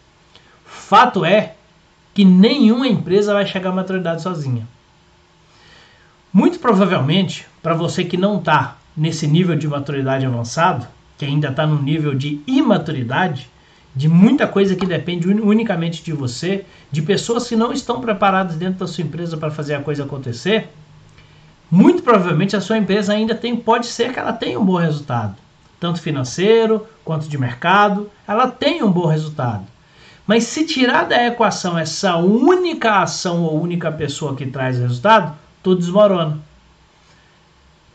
Fato 0.65 1.23
é 1.23 1.55
que 2.13 2.25
nenhuma 2.25 2.87
empresa 2.87 3.33
vai 3.33 3.45
chegar 3.45 3.69
à 3.69 3.73
maturidade 3.73 4.21
sozinha. 4.21 4.67
Muito 6.33 6.59
provavelmente, 6.59 7.45
para 7.61 7.73
você 7.73 8.03
que 8.03 8.17
não 8.17 8.39
está 8.39 8.77
nesse 8.95 9.27
nível 9.27 9.55
de 9.55 9.67
maturidade 9.67 10.25
avançado, 10.25 10.87
que 11.17 11.25
ainda 11.25 11.49
está 11.49 11.65
no 11.67 11.81
nível 11.81 12.15
de 12.15 12.41
imaturidade, 12.47 13.49
de 13.95 14.09
muita 14.09 14.45
coisa 14.45 14.75
que 14.75 14.85
depende 14.85 15.27
unicamente 15.29 16.03
de 16.03 16.11
você, 16.11 16.65
de 16.91 17.01
pessoas 17.01 17.47
que 17.47 17.55
não 17.55 17.71
estão 17.71 18.01
preparadas 18.01 18.57
dentro 18.57 18.79
da 18.79 18.87
sua 18.87 19.03
empresa 19.03 19.37
para 19.37 19.51
fazer 19.51 19.75
a 19.75 19.81
coisa 19.81 20.03
acontecer, 20.03 20.69
muito 21.69 22.03
provavelmente 22.03 22.55
a 22.55 22.61
sua 22.61 22.77
empresa 22.77 23.13
ainda 23.13 23.35
tem, 23.35 23.55
pode 23.55 23.87
ser 23.87 24.13
que 24.13 24.19
ela 24.19 24.33
tenha 24.33 24.59
um 24.59 24.65
bom 24.65 24.77
resultado, 24.77 25.35
tanto 25.79 26.01
financeiro 26.01 26.85
quanto 27.03 27.27
de 27.27 27.37
mercado, 27.37 28.09
ela 28.27 28.47
tem 28.47 28.83
um 28.83 28.91
bom 28.91 29.05
resultado. 29.05 29.65
Mas 30.27 30.45
se 30.45 30.65
tirar 30.65 31.05
da 31.05 31.27
equação 31.27 31.77
essa 31.77 32.15
única 32.15 33.01
ação 33.01 33.43
ou 33.43 33.61
única 33.61 33.91
pessoa 33.91 34.35
que 34.35 34.45
traz 34.45 34.79
resultado, 34.79 35.35
tudo 35.61 35.79
desmorona. 35.79 36.39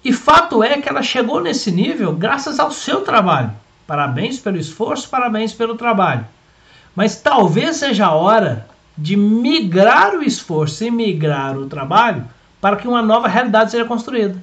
E 0.04 0.12
fato 0.12 0.62
é 0.62 0.80
que 0.80 0.88
ela 0.88 1.02
chegou 1.02 1.40
nesse 1.40 1.70
nível 1.70 2.12
graças 2.12 2.58
ao 2.58 2.70
seu 2.70 3.02
trabalho. 3.02 3.52
Parabéns 3.86 4.38
pelo 4.38 4.56
esforço, 4.56 5.08
parabéns 5.08 5.52
pelo 5.52 5.76
trabalho. 5.76 6.24
Mas 6.94 7.16
talvez 7.20 7.76
seja 7.76 8.06
a 8.06 8.14
hora 8.14 8.66
de 8.96 9.16
migrar 9.16 10.14
o 10.14 10.22
esforço 10.22 10.84
e 10.84 10.90
migrar 10.90 11.56
o 11.56 11.66
trabalho 11.66 12.24
para 12.60 12.76
que 12.76 12.86
uma 12.86 13.02
nova 13.02 13.28
realidade 13.28 13.70
seja 13.70 13.84
construída. 13.84 14.42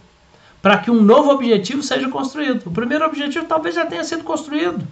Para 0.62 0.78
que 0.78 0.90
um 0.90 1.02
novo 1.02 1.32
objetivo 1.32 1.84
seja 1.84 2.10
construído. 2.10 2.68
O 2.68 2.72
primeiro 2.72 3.06
objetivo 3.06 3.46
talvez 3.46 3.76
já 3.76 3.86
tenha 3.86 4.04
sido 4.04 4.24
construído, 4.24 4.86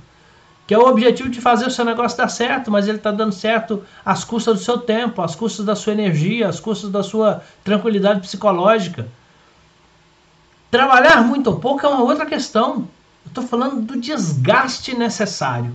que 0.67 0.73
é 0.73 0.77
o 0.77 0.87
objetivo 0.87 1.29
de 1.29 1.41
fazer 1.41 1.65
o 1.65 1.71
seu 1.71 1.83
negócio 1.83 2.17
dar 2.17 2.29
certo, 2.29 2.71
mas 2.71 2.87
ele 2.87 2.97
está 2.97 3.11
dando 3.11 3.33
certo 3.33 3.83
às 4.05 4.23
custas 4.23 4.59
do 4.59 4.63
seu 4.63 4.77
tempo, 4.77 5.21
às 5.21 5.35
custas 5.35 5.65
da 5.65 5.75
sua 5.75 5.93
energia, 5.93 6.47
às 6.47 6.59
custas 6.59 6.91
da 6.91 7.03
sua 7.03 7.41
tranquilidade 7.63 8.21
psicológica. 8.21 9.07
Trabalhar 10.69 11.23
muito 11.23 11.47
ou 11.47 11.59
pouco 11.59 11.85
é 11.85 11.89
uma 11.89 12.03
outra 12.03 12.25
questão. 12.25 12.87
Estou 13.25 13.45
falando 13.45 13.81
do 13.81 13.99
desgaste 13.99 14.95
necessário 14.95 15.73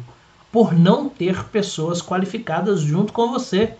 por 0.53 0.73
não 0.73 1.09
ter 1.09 1.45
pessoas 1.45 2.03
qualificadas 2.03 2.81
junto 2.81 3.13
com 3.13 3.31
você. 3.31 3.75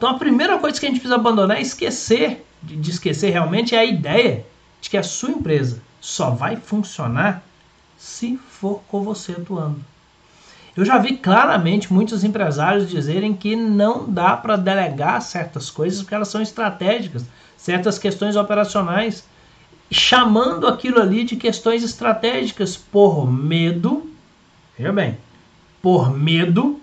Então 0.00 0.08
a 0.08 0.18
primeira 0.18 0.56
coisa 0.56 0.80
que 0.80 0.86
a 0.86 0.88
gente 0.88 0.98
precisa 0.98 1.16
abandonar 1.16 1.58
é 1.58 1.60
esquecer, 1.60 2.42
de 2.62 2.90
esquecer 2.90 3.28
realmente, 3.28 3.74
é 3.74 3.80
a 3.80 3.84
ideia 3.84 4.46
de 4.80 4.88
que 4.88 4.96
a 4.96 5.02
sua 5.02 5.28
empresa 5.28 5.82
só 6.00 6.30
vai 6.30 6.56
funcionar 6.56 7.44
se 7.98 8.40
for 8.48 8.80
com 8.88 9.02
você 9.02 9.32
atuando. 9.32 9.84
Eu 10.74 10.86
já 10.86 10.96
vi 10.96 11.18
claramente 11.18 11.92
muitos 11.92 12.24
empresários 12.24 12.88
dizerem 12.88 13.34
que 13.34 13.54
não 13.54 14.10
dá 14.10 14.34
para 14.38 14.56
delegar 14.56 15.20
certas 15.20 15.68
coisas 15.68 16.00
porque 16.00 16.14
elas 16.14 16.28
são 16.28 16.40
estratégicas, 16.40 17.26
certas 17.58 17.98
questões 17.98 18.36
operacionais 18.36 19.28
chamando 19.90 20.66
aquilo 20.66 20.98
ali 20.98 21.24
de 21.24 21.36
questões 21.36 21.82
estratégicas 21.82 22.74
por 22.74 23.30
medo, 23.30 24.10
veja 24.78 24.92
bem, 24.94 25.18
por 25.82 26.10
medo 26.10 26.79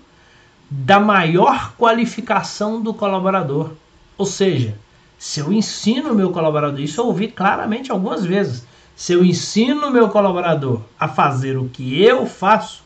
da 0.70 1.00
maior 1.00 1.74
qualificação 1.78 2.82
do 2.82 2.94
colaborador. 2.94 3.72
Ou 4.18 4.26
seja, 4.26 4.76
se 5.18 5.40
eu 5.40 5.52
ensino 5.52 6.14
meu 6.14 6.32
colaborador, 6.32 6.80
isso 6.80 7.02
eu 7.02 7.06
ouvi 7.06 7.28
claramente 7.28 7.92
algumas 7.92 8.26
vezes, 8.26 8.66
se 8.96 9.14
eu 9.14 9.24
ensino 9.24 9.92
meu 9.92 10.10
colaborador 10.10 10.82
a 11.00 11.08
fazer 11.08 11.58
o 11.58 11.70
que 11.70 12.04
eu 12.04 12.26
faço, 12.26 12.84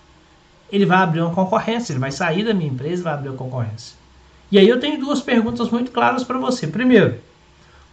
ele 0.71 0.85
vai 0.85 0.99
abrir 0.99 1.21
uma 1.21 1.33
concorrência, 1.33 1.91
ele 1.91 1.99
vai 1.99 2.11
sair 2.11 2.45
da 2.45 2.53
minha 2.53 2.69
empresa 2.69 3.01
e 3.01 3.03
vai 3.03 3.13
abrir 3.13 3.29
uma 3.29 3.37
concorrência. 3.37 3.95
E 4.51 4.57
aí 4.57 4.67
eu 4.67 4.79
tenho 4.79 4.99
duas 4.99 5.21
perguntas 5.21 5.69
muito 5.69 5.91
claras 5.91 6.23
para 6.23 6.37
você. 6.37 6.67
Primeiro, 6.67 7.19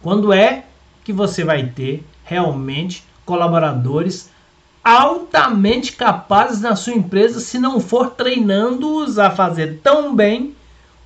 quando 0.01 0.31
é 0.31 0.65
que 1.03 1.11
você 1.11 1.43
vai 1.43 1.65
ter 1.67 2.05
realmente 2.23 3.03
colaboradores 3.25 4.29
altamente 4.89 5.91
capazes 5.91 6.61
na 6.61 6.75
sua 6.75 6.93
empresa 6.93 7.39
se 7.39 7.59
não 7.59 7.79
for 7.79 8.11
treinando-os 8.11 9.19
a 9.19 9.29
fazer 9.29 9.79
tão 9.83 10.15
bem 10.15 10.55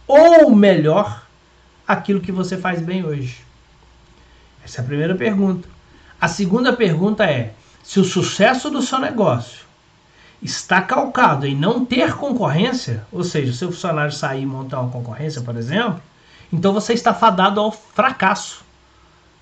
ou 0.07 0.55
melhor 0.55 1.23
aquilo 1.85 2.21
que 2.21 2.31
você 2.31 2.55
faz 2.55 2.81
bem 2.81 3.05
hoje? 3.05 3.41
Essa 4.63 4.79
é 4.79 4.81
a 4.83 4.87
primeira 4.87 5.15
pergunta. 5.15 5.67
A 6.19 6.29
segunda 6.29 6.71
pergunta 6.71 7.25
é: 7.25 7.53
se 7.83 7.99
o 7.99 8.05
sucesso 8.05 8.69
do 8.69 8.81
seu 8.81 8.99
negócio 8.99 9.65
está 10.41 10.81
calcado 10.81 11.45
em 11.45 11.53
não 11.53 11.83
ter 11.83 12.15
concorrência, 12.15 13.05
ou 13.11 13.23
seja, 13.23 13.51
o 13.51 13.55
seu 13.55 13.69
funcionário 13.69 14.13
sair 14.13 14.43
e 14.43 14.45
montar 14.45 14.79
uma 14.79 14.91
concorrência, 14.91 15.41
por 15.41 15.57
exemplo, 15.57 16.01
então 16.51 16.71
você 16.71 16.93
está 16.93 17.13
fadado 17.13 17.59
ao 17.59 17.71
fracasso 17.71 18.63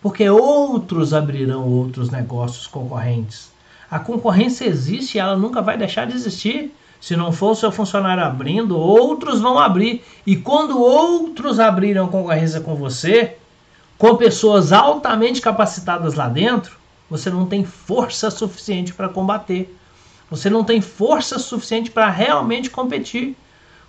porque 0.02 0.28
outros 0.28 1.14
abrirão 1.14 1.68
outros 1.68 2.10
negócios 2.10 2.66
concorrentes. 2.66 3.51
A 3.92 4.00
concorrência 4.00 4.64
existe 4.64 5.16
e 5.16 5.20
ela 5.20 5.36
nunca 5.36 5.62
vai 5.62 5.78
deixar 5.78 6.08
de 6.08 6.16
existir. 6.16 6.74
Se 7.02 7.18
não 7.18 7.34
for 7.34 7.52
o 7.52 7.56
seu 7.56 7.74
funcionário 7.74 8.24
abrindo, 8.24 8.78
outros 8.78 9.42
vão 9.42 9.60
abrir. 9.60 10.02
E 10.26 10.38
quando 10.38 10.80
outros 10.80 11.60
abriram 11.60 12.08
concorrência 12.08 12.62
com 12.62 12.74
você, 12.74 13.36
com 13.98 14.16
pessoas 14.16 14.72
altamente 14.72 15.42
capacitadas 15.42 16.14
lá 16.14 16.30
dentro, 16.30 16.78
você 17.10 17.30
não 17.30 17.46
tem 17.46 17.66
força 17.66 18.32
suficiente 18.32 18.94
para 18.94 19.10
combater. 19.10 19.78
Você 20.30 20.50
não 20.50 20.64
tem 20.64 20.80
força 20.80 21.38
suficiente 21.38 21.92
para 21.92 22.10
realmente 22.10 22.70
competir. 22.70 23.36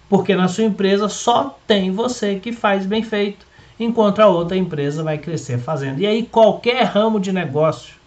Porque 0.09 0.35
na 0.35 0.49
sua 0.49 0.65
empresa 0.65 1.09
só 1.09 1.57
tem 1.65 1.93
você 1.93 2.41
que 2.41 2.51
faz 2.51 2.85
bem 2.85 3.05
feito 3.05 3.47
enquanto 3.79 4.19
a 4.19 4.27
outra 4.27 4.57
empresa 4.57 5.05
vai 5.05 5.17
crescer 5.17 5.59
fazendo. 5.59 6.01
E 6.01 6.07
aí, 6.07 6.25
qualquer 6.25 6.83
ramo 6.85 7.21
de 7.21 7.33
negócio, 7.33 8.02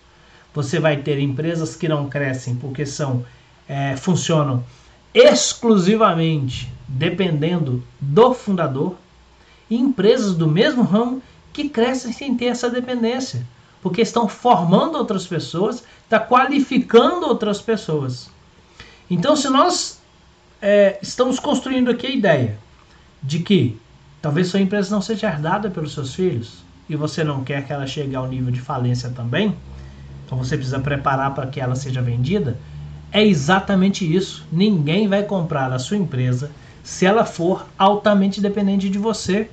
você 0.55 0.79
vai 0.79 0.97
ter 0.97 1.19
empresas 1.19 1.75
que 1.75 1.87
não 1.87 2.09
crescem 2.09 2.55
porque 2.55 2.85
são 2.85 3.23
é, 3.67 3.95
funcionam 3.95 4.63
exclusivamente 5.13 6.71
dependendo 6.87 7.83
do 7.99 8.33
fundador, 8.33 8.95
e 9.69 9.75
empresas 9.75 10.35
do 10.35 10.47
mesmo 10.47 10.83
ramo 10.83 11.21
que 11.51 11.69
crescem 11.69 12.13
sem 12.13 12.35
ter 12.35 12.45
essa 12.45 12.69
dependência, 12.69 13.45
porque 13.81 14.01
estão 14.01 14.27
formando 14.27 14.97
outras 14.97 15.25
pessoas, 15.25 15.83
está 16.03 16.19
qualificando 16.19 17.25
outras 17.27 17.61
pessoas. 17.61 18.29
Então, 19.09 19.35
se 19.35 19.49
nós 19.49 19.99
é, 20.61 20.99
estamos 21.01 21.39
construindo 21.39 21.89
aqui 21.89 22.05
a 22.05 22.11
ideia 22.11 22.57
de 23.23 23.39
que 23.39 23.79
Talvez 24.25 24.47
sua 24.47 24.59
empresa 24.59 24.89
não 24.89 25.03
seja 25.03 25.27
herdada 25.27 25.69
pelos 25.69 25.93
seus 25.93 26.15
filhos 26.15 26.63
e 26.89 26.95
você 26.95 27.23
não 27.23 27.43
quer 27.43 27.63
que 27.63 27.71
ela 27.71 27.85
chegue 27.85 28.15
ao 28.15 28.27
nível 28.27 28.51
de 28.51 28.59
falência 28.59 29.07
também, 29.11 29.55
então 30.25 30.37
você 30.37 30.57
precisa 30.57 30.79
preparar 30.79 31.33
para 31.33 31.47
que 31.47 31.61
ela 31.61 31.75
seja 31.75 32.01
vendida. 32.01 32.57
É 33.11 33.23
exatamente 33.23 34.03
isso. 34.03 34.45
Ninguém 34.51 35.07
vai 35.07 35.23
comprar 35.23 35.71
a 35.71 35.79
sua 35.79 35.97
empresa 35.97 36.51
se 36.83 37.05
ela 37.05 37.25
for 37.25 37.65
altamente 37.77 38.41
dependente 38.41 38.89
de 38.89 38.97
você. 38.97 39.49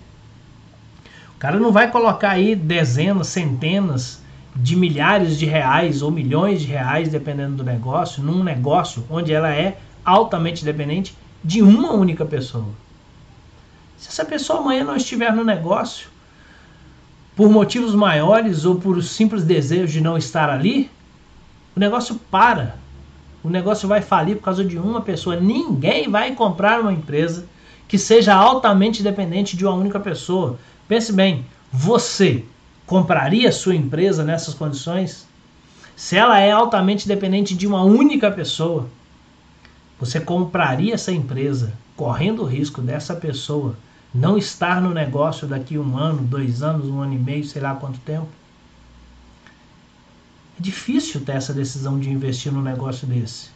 O 1.37 1.39
cara 1.39 1.59
não 1.59 1.73
vai 1.73 1.91
colocar 1.91 2.31
aí 2.31 2.57
dezenas, 2.57 3.29
centenas 3.29 4.23
de 4.55 4.77
milhares 4.77 5.39
de 5.39 5.47
reais 5.47 6.03
ou 6.03 6.11
milhões 6.11 6.61
de 6.61 6.67
reais, 6.67 7.09
dependendo 7.09 7.57
do 7.57 7.65
negócio, 7.65 8.23
num 8.23 8.43
negócio 8.43 9.05
onde 9.11 9.33
ela 9.33 9.53
é 9.55 9.79
altamente 10.05 10.65
dependente 10.65 11.17
de 11.43 11.63
uma 11.63 11.93
única 11.93 12.25
pessoa. 12.25 12.69
Se 13.97 14.09
essa 14.09 14.25
pessoa 14.25 14.61
amanhã 14.61 14.85
não 14.85 14.97
estiver 14.97 15.33
no 15.33 15.45
negócio, 15.45 16.09
por 17.35 17.51
motivos 17.51 17.95
maiores 17.95 18.65
ou 18.65 18.77
por 18.77 19.03
simples 19.03 19.45
desejo 19.45 19.93
de 19.93 20.01
não 20.01 20.17
estar 20.17 20.51
ali, 20.51 20.91
o 21.75 21.81
negócio 21.81 22.17
para. 22.31 22.77
O 23.43 23.49
negócio 23.49 23.89
vai 23.89 24.03
falir 24.03 24.37
por 24.37 24.45
causa 24.45 24.65
de 24.65 24.79
uma 24.79 25.01
pessoa. 25.01 25.37
Ninguém 25.37 26.09
vai 26.09 26.35
comprar 26.35 26.81
uma 26.81 26.93
empresa 26.93 27.47
que 27.89 27.99
seja 27.99 28.35
altamente 28.35 29.03
dependente 29.03 29.57
de 29.57 29.65
uma 29.65 29.75
única 29.75 29.99
pessoa. 29.99 30.59
Pense 30.87 31.13
bem, 31.13 31.45
você 31.73 32.45
compraria 32.87 33.51
sua 33.51 33.75
empresa 33.75 34.23
nessas 34.23 34.55
condições? 34.55 35.27
Se 35.97 36.17
ela 36.17 36.39
é 36.39 36.51
altamente 36.51 37.09
dependente 37.09 37.55
de 37.55 37.67
uma 37.67 37.83
única 37.83 38.31
pessoa, 38.31 38.87
você 39.99 40.21
compraria 40.21 40.95
essa 40.95 41.13
empresa 41.13 41.73
correndo 41.97 42.43
o 42.43 42.47
risco 42.47 42.81
dessa 42.81 43.15
pessoa 43.15 43.77
não 44.15 44.37
estar 44.37 44.81
no 44.81 44.93
negócio 44.93 45.47
daqui 45.47 45.79
um 45.79 45.97
ano, 45.97 46.23
dois 46.23 46.63
anos, 46.63 46.89
um 46.89 47.01
ano 47.01 47.15
e 47.15 47.19
meio, 47.19 47.45
sei 47.45 47.63
lá 47.63 47.75
quanto 47.75 47.99
tempo. 48.01 48.29
É 50.59 50.63
difícil 50.63 51.23
ter 51.23 51.33
essa 51.33 51.53
decisão 51.55 51.99
de 51.99 52.11
investir 52.11 52.53
num 52.53 52.63
negócio 52.63 53.07
desse. 53.07 53.51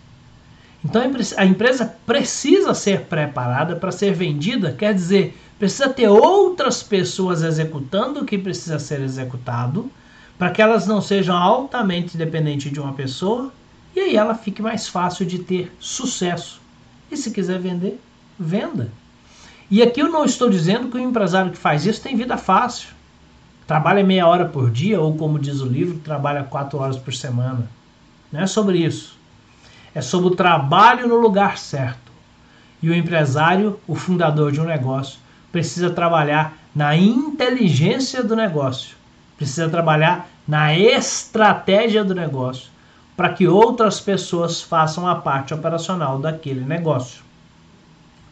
Então 0.84 1.02
a 1.36 1.44
empresa 1.44 1.96
precisa 2.06 2.72
ser 2.72 3.02
preparada 3.02 3.76
para 3.76 3.90
ser 3.90 4.14
vendida, 4.14 4.72
quer 4.72 4.94
dizer, 4.94 5.36
precisa 5.58 5.88
ter 5.88 6.08
outras 6.08 6.82
pessoas 6.82 7.42
executando 7.42 8.20
o 8.20 8.24
que 8.24 8.38
precisa 8.38 8.78
ser 8.78 9.00
executado, 9.00 9.90
para 10.38 10.50
que 10.50 10.62
elas 10.62 10.86
não 10.86 11.00
sejam 11.00 11.36
altamente 11.36 12.16
dependentes 12.16 12.70
de 12.70 12.78
uma 12.78 12.92
pessoa 12.92 13.52
e 13.94 14.00
aí 14.00 14.16
ela 14.16 14.34
fique 14.34 14.60
mais 14.60 14.86
fácil 14.86 15.24
de 15.24 15.38
ter 15.38 15.74
sucesso. 15.80 16.60
E 17.10 17.16
se 17.16 17.30
quiser 17.30 17.58
vender, 17.58 17.98
venda. 18.38 18.90
E 19.68 19.82
aqui 19.82 20.00
eu 20.00 20.08
não 20.08 20.24
estou 20.24 20.48
dizendo 20.48 20.88
que 20.88 20.96
o 20.96 21.00
empresário 21.00 21.50
que 21.50 21.58
faz 21.58 21.84
isso 21.84 22.00
tem 22.00 22.16
vida 22.16 22.36
fácil. 22.36 22.90
Trabalha 23.66 24.04
meia 24.04 24.26
hora 24.26 24.44
por 24.44 24.70
dia, 24.70 25.00
ou 25.00 25.16
como 25.16 25.40
diz 25.40 25.60
o 25.60 25.66
livro, 25.66 25.98
trabalha 25.98 26.44
quatro 26.44 26.78
horas 26.78 26.96
por 26.96 27.12
semana. 27.12 27.68
Não 28.30 28.40
é 28.40 28.46
sobre 28.46 28.78
isso. 28.78 29.18
É 29.92 30.00
sobre 30.00 30.28
o 30.28 30.36
trabalho 30.36 31.08
no 31.08 31.16
lugar 31.16 31.58
certo, 31.58 32.12
E 32.82 32.90
o 32.90 32.94
empresário, 32.94 33.80
o 33.88 33.94
fundador 33.94 34.52
de 34.52 34.60
um 34.60 34.64
negócio, 34.64 35.18
precisa 35.50 35.90
trabalhar 35.90 36.56
na 36.74 36.94
inteligência 36.94 38.22
do 38.22 38.36
negócio, 38.36 38.94
precisa 39.36 39.68
trabalhar 39.68 40.28
na 40.46 40.78
estratégia 40.78 42.04
do 42.04 42.14
negócio, 42.14 42.68
para 43.16 43.30
que 43.30 43.48
outras 43.48 43.98
pessoas 43.98 44.60
façam 44.60 45.08
a 45.08 45.16
parte 45.16 45.54
operacional 45.54 46.18
daquele 46.18 46.60
negócio. 46.60 47.22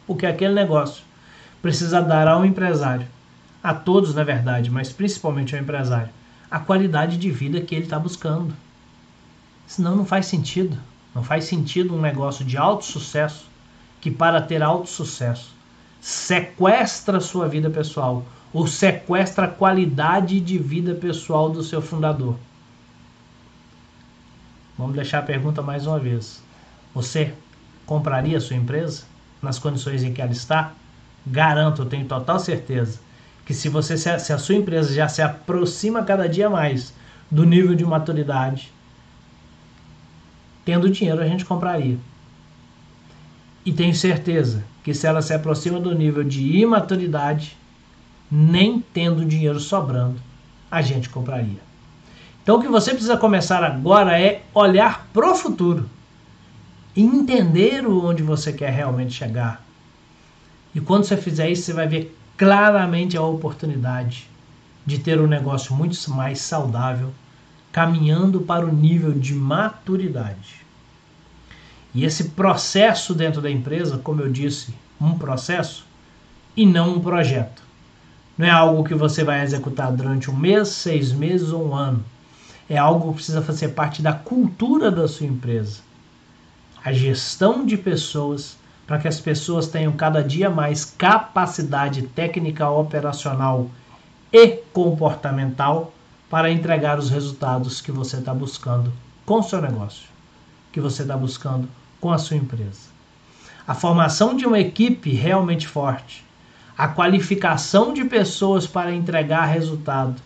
Porque 0.05 0.27
aquele 0.27 0.53
negócio 0.53 1.03
precisa 1.65 1.99
dar 1.99 2.27
ao 2.27 2.45
empresário, 2.45 3.07
a 3.63 3.73
todos 3.73 4.13
na 4.13 4.23
verdade, 4.23 4.69
mas 4.69 4.93
principalmente 4.93 5.55
ao 5.55 5.61
empresário, 5.63 6.11
a 6.51 6.59
qualidade 6.59 7.17
de 7.17 7.31
vida 7.31 7.59
que 7.59 7.73
ele 7.73 7.85
está 7.85 7.97
buscando. 7.97 8.53
Senão 9.65 9.95
não 9.95 10.05
faz 10.05 10.27
sentido. 10.27 10.77
Não 11.15 11.23
faz 11.23 11.45
sentido 11.45 11.95
um 11.95 11.99
negócio 11.99 12.45
de 12.45 12.55
alto 12.55 12.85
sucesso 12.85 13.49
que, 13.99 14.11
para 14.11 14.43
ter 14.43 14.61
alto 14.61 14.87
sucesso, 14.87 15.55
sequestra 15.99 17.17
a 17.17 17.21
sua 17.21 17.47
vida 17.47 17.67
pessoal 17.71 18.23
ou 18.53 18.67
sequestra 18.67 19.45
a 19.45 19.49
qualidade 19.51 20.39
de 20.39 20.59
vida 20.59 20.93
pessoal 20.93 21.49
do 21.49 21.63
seu 21.63 21.81
fundador. 21.81 22.37
Vamos 24.77 24.93
deixar 24.93 25.17
a 25.17 25.23
pergunta 25.23 25.63
mais 25.63 25.87
uma 25.87 25.97
vez. 25.97 26.43
Você 26.93 27.33
compraria 27.87 28.39
sua 28.39 28.55
empresa 28.55 29.05
nas 29.41 29.57
condições 29.57 30.03
em 30.03 30.13
que 30.13 30.21
ela 30.21 30.31
está? 30.31 30.71
Garanto, 31.25 31.81
eu 31.81 31.85
tenho 31.87 32.05
total 32.05 32.39
certeza 32.39 32.99
que 33.45 33.53
se 33.53 33.69
você 33.69 33.97
se 33.97 34.33
a 34.33 34.37
sua 34.37 34.55
empresa 34.55 34.93
já 34.93 35.07
se 35.07 35.21
aproxima 35.21 36.03
cada 36.03 36.27
dia 36.27 36.49
mais 36.49 36.93
do 37.29 37.43
nível 37.43 37.75
de 37.75 37.85
maturidade, 37.85 38.71
tendo 40.63 40.89
dinheiro 40.89 41.21
a 41.21 41.27
gente 41.27 41.45
compraria. 41.45 41.97
E 43.65 43.71
tenho 43.71 43.95
certeza 43.95 44.63
que 44.83 44.93
se 44.93 45.07
ela 45.07 45.21
se 45.21 45.33
aproxima 45.33 45.79
do 45.79 45.93
nível 45.93 46.23
de 46.23 46.57
imaturidade, 46.57 47.57
nem 48.29 48.79
tendo 48.79 49.25
dinheiro 49.25 49.59
sobrando, 49.59 50.19
a 50.69 50.81
gente 50.81 51.09
compraria. 51.09 51.59
Então 52.43 52.57
o 52.57 52.61
que 52.61 52.67
você 52.67 52.91
precisa 52.91 53.17
começar 53.17 53.63
agora 53.63 54.19
é 54.19 54.43
olhar 54.53 55.07
para 55.11 55.31
o 55.31 55.35
futuro 55.35 55.89
e 56.95 57.01
entender 57.01 57.85
onde 57.87 58.21
você 58.21 58.53
quer 58.53 58.71
realmente 58.71 59.13
chegar. 59.13 59.64
E 60.75 60.81
quando 60.81 61.05
você 61.05 61.17
fizer 61.17 61.49
isso, 61.49 61.63
você 61.63 61.73
vai 61.73 61.87
ver 61.87 62.15
claramente 62.37 63.17
a 63.17 63.21
oportunidade 63.23 64.29
de 64.85 64.99
ter 64.99 65.19
um 65.19 65.25
negócio 65.25 65.73
muito 65.73 65.95
mais 66.11 66.39
saudável, 66.41 67.11
caminhando 67.71 68.41
para 68.41 68.65
o 68.65 68.71
nível 68.71 69.13
de 69.13 69.33
maturidade. 69.33 70.63
E 71.93 72.03
esse 72.03 72.25
processo 72.25 73.13
dentro 73.15 73.41
da 73.41 73.49
empresa, 73.49 73.97
como 73.97 74.21
eu 74.21 74.29
disse, 74.29 74.75
um 74.99 75.17
processo 75.17 75.87
e 76.55 76.65
não 76.65 76.95
um 76.95 76.99
projeto. 76.99 77.63
Não 78.37 78.45
é 78.45 78.51
algo 78.51 78.83
que 78.83 78.93
você 78.93 79.23
vai 79.23 79.41
executar 79.41 79.91
durante 79.93 80.29
um 80.29 80.35
mês, 80.35 80.67
seis 80.67 81.13
meses 81.13 81.51
ou 81.51 81.69
um 81.69 81.73
ano 81.73 82.03
é 82.69 82.77
algo 82.77 83.09
que 83.09 83.15
precisa 83.15 83.41
fazer 83.41 83.69
parte 83.69 84.01
da 84.01 84.13
cultura 84.13 84.89
da 84.89 85.07
sua 85.07 85.27
empresa. 85.27 85.81
A 86.83 86.91
gestão 86.91 87.65
de 87.65 87.77
pessoas 87.77 88.57
para 88.85 88.99
que 88.99 89.07
as 89.07 89.19
pessoas 89.19 89.67
tenham 89.67 89.91
cada 89.93 90.23
dia 90.23 90.49
mais 90.49 90.85
capacidade 90.85 92.03
técnica 92.03 92.69
operacional 92.69 93.69
e 94.31 94.47
comportamental 94.73 95.93
para 96.29 96.51
entregar 96.51 96.99
os 96.99 97.09
resultados 97.09 97.81
que 97.81 97.91
você 97.91 98.17
está 98.17 98.33
buscando 98.33 98.91
com 99.25 99.39
o 99.39 99.43
seu 99.43 99.61
negócio, 99.61 100.07
que 100.71 100.79
você 100.79 101.01
está 101.01 101.17
buscando 101.17 101.67
com 101.99 102.11
a 102.11 102.17
sua 102.17 102.37
empresa. 102.37 102.93
A 103.67 103.73
formação 103.73 104.35
de 104.35 104.45
uma 104.45 104.59
equipe 104.59 105.11
realmente 105.11 105.67
forte, 105.67 106.23
a 106.77 106.87
qualificação 106.87 107.93
de 107.93 108.03
pessoas 108.05 108.67
para 108.67 108.93
entregar 108.93 109.45
resultado 109.45 110.21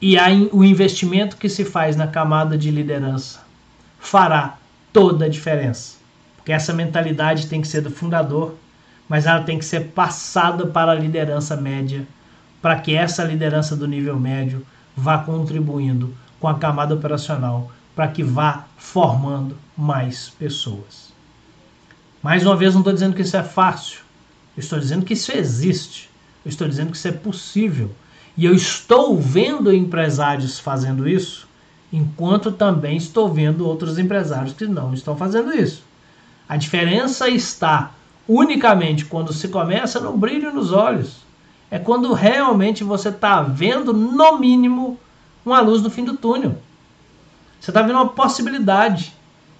e 0.00 0.16
o 0.52 0.62
investimento 0.64 1.36
que 1.36 1.48
se 1.48 1.64
faz 1.64 1.96
na 1.96 2.06
camada 2.06 2.56
de 2.56 2.70
liderança 2.70 3.40
fará 3.98 4.56
toda 4.92 5.26
a 5.26 5.28
diferença. 5.28 5.99
Porque 6.50 6.56
essa 6.56 6.72
mentalidade 6.72 7.46
tem 7.46 7.60
que 7.60 7.68
ser 7.68 7.80
do 7.80 7.92
fundador, 7.92 8.56
mas 9.08 9.24
ela 9.24 9.44
tem 9.44 9.56
que 9.56 9.64
ser 9.64 9.90
passada 9.90 10.66
para 10.66 10.90
a 10.90 10.96
liderança 10.96 11.54
média, 11.54 12.04
para 12.60 12.74
que 12.80 12.92
essa 12.92 13.22
liderança 13.22 13.76
do 13.76 13.86
nível 13.86 14.18
médio 14.18 14.66
vá 14.96 15.18
contribuindo 15.18 16.12
com 16.40 16.48
a 16.48 16.58
camada 16.58 16.92
operacional, 16.92 17.70
para 17.94 18.08
que 18.08 18.24
vá 18.24 18.64
formando 18.76 19.56
mais 19.76 20.28
pessoas. 20.28 21.12
Mais 22.20 22.44
uma 22.44 22.56
vez, 22.56 22.74
não 22.74 22.80
estou 22.80 22.94
dizendo 22.94 23.14
que 23.14 23.22
isso 23.22 23.36
é 23.36 23.44
fácil, 23.44 24.00
eu 24.56 24.60
estou 24.60 24.80
dizendo 24.80 25.04
que 25.04 25.14
isso 25.14 25.30
existe, 25.30 26.10
eu 26.44 26.48
estou 26.48 26.66
dizendo 26.66 26.90
que 26.90 26.96
isso 26.96 27.06
é 27.06 27.12
possível 27.12 27.92
e 28.36 28.44
eu 28.44 28.56
estou 28.56 29.16
vendo 29.16 29.72
empresários 29.72 30.58
fazendo 30.58 31.08
isso, 31.08 31.46
enquanto 31.92 32.50
também 32.50 32.96
estou 32.96 33.32
vendo 33.32 33.68
outros 33.68 34.00
empresários 34.00 34.52
que 34.52 34.66
não 34.66 34.92
estão 34.92 35.16
fazendo 35.16 35.52
isso. 35.52 35.88
A 36.50 36.56
diferença 36.56 37.28
está 37.28 37.92
unicamente 38.28 39.04
quando 39.04 39.32
se 39.32 39.46
começa 39.46 40.00
no 40.00 40.16
brilho 40.16 40.52
nos 40.52 40.72
olhos. 40.72 41.18
É 41.70 41.78
quando 41.78 42.12
realmente 42.12 42.82
você 42.82 43.10
está 43.10 43.40
vendo, 43.40 43.92
no 43.92 44.36
mínimo, 44.36 44.98
uma 45.46 45.60
luz 45.60 45.80
no 45.80 45.88
fim 45.88 46.02
do 46.02 46.16
túnel. 46.16 46.56
Você 47.60 47.70
está 47.70 47.82
vendo 47.82 47.94
uma 47.94 48.08
possibilidade. 48.08 49.14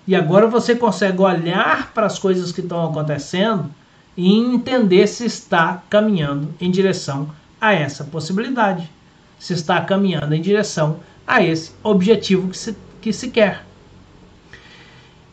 E 0.04 0.16
agora 0.16 0.48
você 0.48 0.74
consegue 0.74 1.22
olhar 1.22 1.92
para 1.92 2.06
as 2.06 2.18
coisas 2.18 2.50
que 2.50 2.60
estão 2.60 2.84
acontecendo 2.84 3.70
e 4.16 4.36
entender 4.36 5.06
se 5.06 5.24
está 5.24 5.84
caminhando 5.88 6.52
em 6.60 6.72
direção 6.72 7.30
a 7.60 7.72
essa 7.72 8.02
possibilidade, 8.02 8.90
se 9.38 9.52
está 9.52 9.80
caminhando 9.80 10.34
em 10.34 10.42
direção 10.42 10.98
a 11.24 11.40
esse 11.40 11.70
objetivo 11.84 12.48
que 12.48 12.58
se, 12.58 12.76
que 13.00 13.12
se 13.12 13.30
quer. 13.30 13.64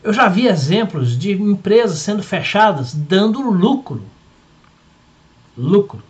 Eu 0.08 0.14
já 0.14 0.26
vi 0.26 0.46
exemplos 0.46 1.18
de 1.18 1.32
empresas 1.32 1.98
sendo 1.98 2.22
fechadas 2.22 2.94
dando 2.94 3.42
lucro. 3.42 4.02
Lucro. 5.54 6.02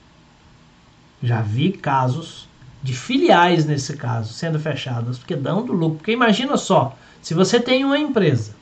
Já 1.20 1.42
vi 1.42 1.72
casos 1.72 2.48
de 2.80 2.92
filiais 2.92 3.66
nesse 3.66 3.96
caso 3.96 4.32
sendo 4.32 4.56
fechadas 4.60 5.18
porque 5.18 5.34
dando 5.34 5.72
lucro. 5.72 5.96
Porque 5.96 6.12
imagina 6.12 6.56
só, 6.56 6.96
se 7.20 7.34
você 7.34 7.58
tem 7.58 7.84
uma 7.84 7.98
empresa 7.98 8.54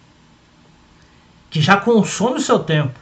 que 1.50 1.60
já 1.60 1.76
consome 1.76 2.38
o 2.38 2.40
seu 2.42 2.60
tempo, 2.60 2.98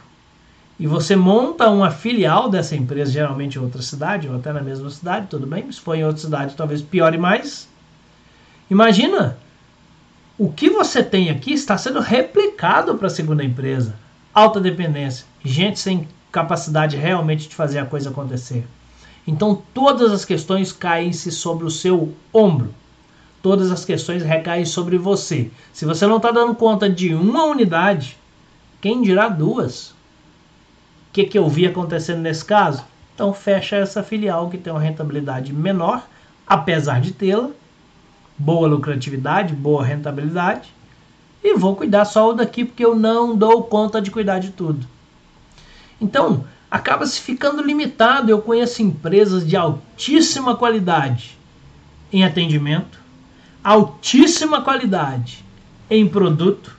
e 0.77 0.85
você 0.85 1.15
monta 1.15 1.69
uma 1.69 1.89
filial 1.89 2.49
dessa 2.49 2.75
empresa, 2.75 3.13
geralmente 3.13 3.57
em 3.57 3.61
outra 3.61 3.81
cidade, 3.81 4.27
ou 4.27 4.35
até 4.35 4.51
na 4.51 4.61
mesma 4.61 4.89
cidade, 4.89 5.27
tudo 5.29 5.47
bem, 5.47 5.71
se 5.71 5.79
for 5.79 5.95
em 5.95 6.03
outra 6.03 6.21
cidade, 6.21 6.53
talvez 6.53 6.81
piore 6.81 7.17
mais. 7.17 7.69
Imagina, 8.69 9.37
o 10.37 10.51
que 10.51 10.69
você 10.69 11.03
tem 11.03 11.29
aqui 11.29 11.53
está 11.53 11.77
sendo 11.77 11.99
replicado 11.99 12.95
para 12.95 13.07
a 13.07 13.09
segunda 13.09 13.43
empresa. 13.43 13.95
Alta 14.33 14.59
dependência, 14.59 15.25
gente 15.43 15.79
sem 15.79 16.07
capacidade 16.31 16.97
realmente 16.97 17.47
de 17.47 17.55
fazer 17.55 17.79
a 17.79 17.85
coisa 17.85 18.09
acontecer. 18.09 18.65
Então 19.25 19.61
todas 19.73 20.11
as 20.11 20.25
questões 20.25 20.71
caem-se 20.71 21.31
sobre 21.31 21.65
o 21.65 21.71
seu 21.71 22.13
ombro. 22.33 22.73
Todas 23.41 23.71
as 23.71 23.85
questões 23.85 24.23
recaem 24.23 24.65
sobre 24.65 24.97
você. 24.97 25.51
Se 25.71 25.85
você 25.85 26.05
não 26.07 26.17
está 26.17 26.31
dando 26.31 26.55
conta 26.55 26.89
de 26.89 27.13
uma 27.13 27.45
unidade, 27.45 28.17
quem 28.81 29.01
dirá 29.01 29.29
duas? 29.29 29.95
que, 31.15 31.23
que 31.23 31.37
eu 31.37 31.47
vi 31.47 31.65
acontecendo 31.65 32.19
nesse 32.19 32.43
caso? 32.43 32.83
Então 33.13 33.33
fecha 33.33 33.77
essa 33.77 34.03
filial 34.03 34.49
que 34.49 34.57
tem 34.57 34.73
uma 34.73 34.81
rentabilidade 34.81 35.53
menor, 35.53 36.05
apesar 36.45 36.99
de 36.99 37.13
tê-la, 37.13 37.51
boa 38.37 38.67
lucratividade, 38.67 39.53
boa 39.53 39.83
rentabilidade, 39.83 40.73
e 41.43 41.55
vou 41.55 41.75
cuidar 41.75 42.05
só 42.05 42.29
o 42.29 42.33
daqui 42.33 42.65
porque 42.65 42.83
eu 42.83 42.95
não 42.95 43.35
dou 43.35 43.63
conta 43.63 44.01
de 44.01 44.11
cuidar 44.11 44.39
de 44.39 44.51
tudo. 44.51 44.87
Então, 46.01 46.45
acaba 46.69 47.05
se 47.05 47.21
ficando 47.21 47.61
limitado. 47.61 48.29
Eu 48.29 48.41
conheço 48.41 48.81
empresas 48.81 49.47
de 49.47 49.55
altíssima 49.55 50.55
qualidade 50.55 51.37
em 52.11 52.23
atendimento, 52.23 52.99
altíssima 53.63 54.61
qualidade 54.61 55.43
em 55.89 56.07
produto, 56.07 56.75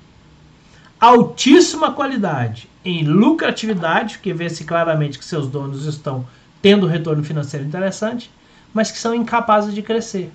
altíssima 0.99 1.93
qualidade 1.93 2.69
em 2.85 3.05
lucratividade, 3.05 4.19
que 4.19 4.33
vê-se 4.33 4.65
claramente 4.65 5.19
que 5.19 5.25
seus 5.25 5.49
donos 5.49 5.85
estão 5.87 6.27
tendo 6.63 6.87
retorno 6.87 7.23
financeiro 7.23 7.67
interessante, 7.67 8.31
mas 8.73 8.91
que 8.91 8.99
são 8.99 9.15
incapazes 9.15 9.75
de 9.75 9.83
crescer, 9.83 10.31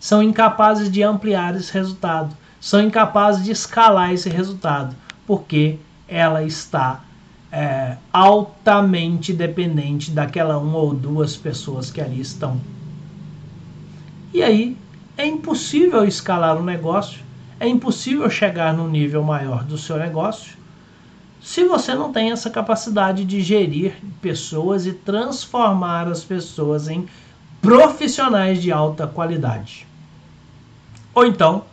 são 0.00 0.22
incapazes 0.22 0.90
de 0.90 1.02
ampliar 1.02 1.56
esse 1.56 1.72
resultado, 1.72 2.36
são 2.60 2.82
incapazes 2.82 3.44
de 3.44 3.52
escalar 3.52 4.12
esse 4.12 4.28
resultado, 4.28 4.94
porque 5.26 5.78
ela 6.06 6.42
está 6.42 7.02
é, 7.50 7.96
altamente 8.12 9.32
dependente 9.32 10.10
daquela 10.10 10.58
uma 10.58 10.78
ou 10.78 10.94
duas 10.94 11.36
pessoas 11.36 11.90
que 11.90 12.00
ali 12.00 12.20
estão. 12.20 12.60
E 14.32 14.42
aí 14.42 14.76
é 15.16 15.26
impossível 15.26 16.04
escalar 16.04 16.56
o 16.56 16.60
um 16.60 16.64
negócio 16.64 17.28
é 17.60 17.66
impossível 17.66 18.30
chegar 18.30 18.72
no 18.72 18.88
nível 18.88 19.22
maior 19.24 19.64
do 19.64 19.76
seu 19.76 19.98
negócio 19.98 20.56
se 21.40 21.64
você 21.64 21.92
não 21.92 22.12
tem 22.12 22.30
essa 22.30 22.48
capacidade 22.48 23.24
de 23.24 23.40
gerir 23.40 23.94
pessoas 24.20 24.86
e 24.86 24.92
transformar 24.92 26.06
as 26.06 26.22
pessoas 26.22 26.88
em 26.88 27.06
profissionais 27.60 28.62
de 28.62 28.70
alta 28.70 29.06
qualidade. 29.06 29.87
Ou 31.18 31.26
então, 31.26 31.64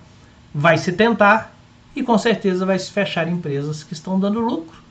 vai 0.51 0.75
se 0.75 0.91
tentar 0.91 1.53
e 1.95 2.01
com 2.01 2.17
certeza 2.17 2.65
vai 2.65 2.79
se 2.79 2.89
fechar 2.91 3.27
empresas 3.27 3.83
que 3.83 3.93
estão 3.93 4.19
dando 4.19 4.39
lucro. 4.39 4.81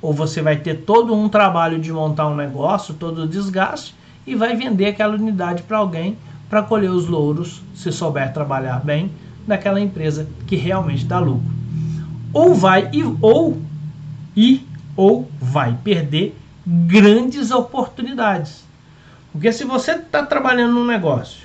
Ou 0.00 0.12
você 0.12 0.40
vai 0.40 0.54
ter 0.58 0.74
todo 0.82 1.12
um 1.12 1.28
trabalho 1.28 1.76
de 1.76 1.92
montar 1.92 2.28
um 2.28 2.36
negócio, 2.36 2.94
todo 2.94 3.22
o 3.22 3.26
desgaste 3.26 3.96
e 4.24 4.36
vai 4.36 4.54
vender 4.54 4.86
aquela 4.86 5.16
unidade 5.16 5.64
para 5.64 5.78
alguém 5.78 6.16
para 6.48 6.62
colher 6.62 6.88
os 6.88 7.08
louros, 7.08 7.60
se 7.74 7.90
souber 7.90 8.32
trabalhar 8.32 8.78
bem, 8.78 9.10
daquela 9.44 9.80
empresa 9.80 10.28
que 10.46 10.54
realmente 10.54 11.04
dá 11.04 11.18
lucro. 11.18 11.50
Ou 12.32 12.54
vai 12.54 12.88
e 12.92 13.02
ou 13.20 13.60
e 14.36 14.64
ou 14.96 15.28
vai 15.40 15.76
perder 15.82 16.32
grandes 16.64 17.50
oportunidades. 17.50 18.64
Porque 19.32 19.50
se 19.50 19.64
você 19.64 19.94
está 19.96 20.24
trabalhando 20.24 20.74
num 20.74 20.86
negócio 20.86 21.44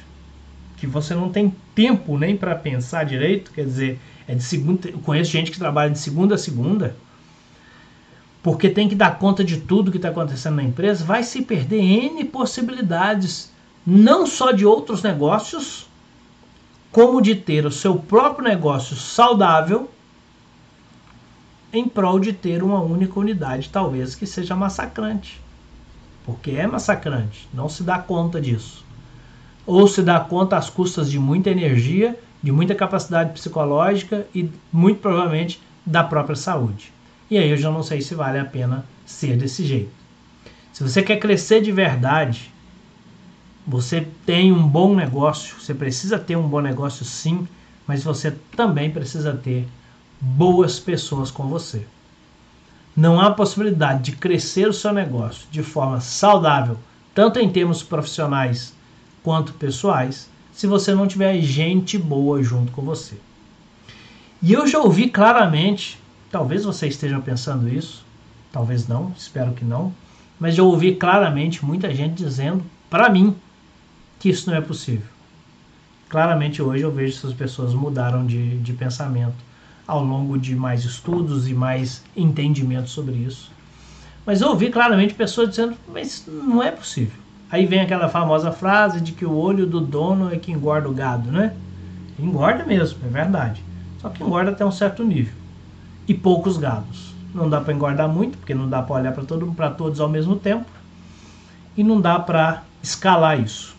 que 0.78 0.86
você 0.86 1.16
não 1.16 1.30
tem 1.30 1.52
tempo 1.76 2.18
nem 2.18 2.36
para 2.36 2.56
pensar 2.56 3.04
direito, 3.04 3.52
quer 3.52 3.66
dizer, 3.66 4.00
é 4.28 4.36
de 4.36 4.44
segunda, 4.44 4.90
eu 4.90 5.00
conheço 5.00 5.32
gente 5.32 5.52
que 5.52 5.60
trabalha 5.60 5.92
de 5.92 6.00
segunda 6.00 6.36
a 6.36 6.38
segunda, 6.38 6.96
porque 8.44 8.70
tem 8.70 8.90
que 8.90 8.96
dar 8.96 9.20
conta 9.20 9.44
de 9.44 9.58
tudo 9.58 9.92
que 9.92 9.98
está 9.98 10.10
acontecendo 10.10 10.56
na 10.56 10.64
empresa, 10.64 11.06
vai 11.06 11.24
se 11.24 11.42
perder 11.42 11.82
N 11.82 12.24
possibilidades, 12.26 13.52
não 13.86 14.26
só 14.26 14.52
de 14.52 14.66
outros 14.66 15.04
negócios, 15.04 15.88
como 16.92 17.22
de 17.22 17.36
ter 17.36 17.66
o 17.66 17.72
seu 17.72 17.96
próprio 17.96 18.48
negócio 18.48 18.96
saudável 18.96 19.90
em 21.72 21.88
prol 21.88 22.20
de 22.20 22.34
ter 22.34 22.62
uma 22.62 22.82
única 22.82 23.18
unidade, 23.20 23.70
talvez 23.70 24.14
que 24.14 24.28
seja 24.28 24.56
massacrante. 24.56 25.40
Porque 26.26 26.52
é 26.52 26.68
massacrante, 26.68 27.48
não 27.54 27.70
se 27.70 27.84
dá 27.84 27.98
conta 27.98 28.42
disso. 28.42 28.84
Ou 29.66 29.88
se 29.88 30.02
dá 30.02 30.20
conta 30.20 30.58
às 30.58 30.70
custas 30.70 31.10
de 31.10 31.20
muita 31.20 31.50
energia, 31.50 32.18
de 32.42 32.52
muita 32.52 32.74
capacidade 32.74 33.34
psicológica 33.34 34.26
e 34.34 34.50
muito 34.72 35.00
provavelmente 35.00 35.62
da 35.86 36.04
própria 36.04 36.36
saúde. 36.36 36.92
E 37.30 37.38
aí 37.38 37.50
eu 37.50 37.58
já 37.58 37.72
não 37.72 37.84
sei 37.84 38.02
se 38.02 38.16
vale 38.16 38.40
a 38.40 38.46
pena 38.46 38.86
ser 39.06 39.38
desse 39.38 39.66
jeito. 39.66 39.92
Se 40.74 40.84
você 40.84 41.02
quer 41.02 41.18
crescer 41.18 41.62
de 41.62 41.72
verdade, 41.72 42.52
você 43.66 44.08
tem 44.26 44.52
um 44.52 44.68
bom 44.68 44.96
negócio, 44.96 45.56
você 45.60 45.74
precisa 45.74 46.18
ter 46.18 46.36
um 46.36 46.48
bom 46.48 46.62
negócio 46.62 47.06
sim, 47.06 47.48
mas 47.86 48.04
você 48.04 48.32
também 48.56 48.90
precisa 48.90 49.34
ter 49.34 49.68
boas 50.20 50.80
pessoas 50.80 51.30
com 51.30 51.48
você. 51.48 51.86
Não 52.96 53.20
há 53.22 53.32
possibilidade 53.32 54.04
de 54.04 54.18
crescer 54.18 54.68
o 54.68 54.74
seu 54.74 54.92
negócio 54.92 55.48
de 55.52 55.64
forma 55.64 56.02
saudável, 56.02 56.78
tanto 57.14 57.40
em 57.40 57.50
termos 57.50 57.84
profissionais 57.84 58.74
quanto 59.24 59.54
pessoais, 59.54 60.30
se 60.54 60.68
você 60.68 60.94
não 60.94 61.08
tiver 61.08 61.40
gente 61.42 61.98
boa 61.98 62.42
junto 62.44 62.72
com 62.72 62.82
você. 62.82 63.16
E 64.42 64.54
eu 64.54 64.68
já 64.68 64.80
ouvi 64.80 65.10
claramente, 65.10 66.00
talvez 66.32 66.64
você 66.64 66.88
esteja 66.88 67.20
pensando 67.20 67.70
isso, 67.70 68.04
talvez 68.52 68.88
não, 68.88 69.14
espero 69.18 69.54
que 69.54 69.64
não, 69.64 69.94
mas 70.40 70.56
já 70.56 70.64
ouvi 70.64 70.96
claramente 70.96 71.64
muita 71.64 71.94
gente 71.94 72.16
dizendo 72.16 72.64
para 72.90 73.10
mim 73.10 73.36
que 74.20 74.30
isso 74.30 74.50
não 74.50 74.58
é 74.58 74.62
possível. 74.62 75.08
Claramente 76.10 76.62
hoje 76.62 76.84
eu 76.84 76.92
vejo 76.92 77.16
essas 77.16 77.34
pessoas 77.34 77.74
mudaram 77.74 78.26
de, 78.26 78.58
de 78.58 78.74
pensamento 78.74 79.38
ao 79.88 80.04
longo 80.04 80.38
de 80.38 80.56
mais 80.56 80.84
estudos 80.84 81.48
e 81.48 81.54
mais 81.54 82.04
entendimento 82.16 82.90
sobre 82.90 83.16
isso. 83.16 83.52
Mas 84.26 84.42
eu 84.42 84.50
ouvi 84.50 84.70
claramente 84.70 85.14
pessoas 85.14 85.50
dizendo, 85.50 85.76
mas 85.88 86.26
não 86.28 86.62
é 86.62 86.72
possível. 86.72 87.21
Aí 87.52 87.66
vem 87.66 87.82
aquela 87.82 88.08
famosa 88.08 88.50
frase 88.50 89.02
de 89.02 89.12
que 89.12 89.26
o 89.26 89.36
olho 89.36 89.68
do 89.68 89.82
dono 89.82 90.34
é 90.34 90.38
que 90.38 90.54
engorda 90.54 90.88
o 90.88 90.94
gado, 90.94 91.30
né? 91.30 91.54
Engorda 92.18 92.64
mesmo, 92.64 93.00
é 93.06 93.10
verdade. 93.10 93.62
Só 94.00 94.08
que 94.10 94.24
engorda 94.24 94.52
até 94.52 94.66
um 94.66 94.72
certo 94.72 95.04
nível. 95.04 95.34
E 96.08 96.14
poucos 96.14 96.58
gados. 96.58 97.14
Não 97.36 97.50
dá 97.50 97.60
para 97.60 97.74
engordar 97.74 98.08
muito, 98.08 98.38
porque 98.38 98.54
não 98.54 98.70
dá 98.70 98.82
para 98.82 98.96
olhar 98.96 99.12
para 99.12 99.26
todo, 99.26 99.54
todos 99.78 100.00
ao 100.00 100.08
mesmo 100.08 100.38
tempo. 100.38 100.66
E 101.76 101.84
não 101.84 102.00
dá 102.00 102.18
para 102.18 102.64
escalar 102.82 103.40
isso. 103.40 103.76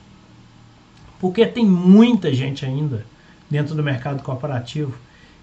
Porque 1.19 1.47
tem 1.47 1.65
muita 1.65 2.33
gente 2.35 2.67
ainda 2.67 3.07
dentro 3.51 3.75
do 3.75 3.83
mercado 3.83 4.23
corporativo 4.23 4.95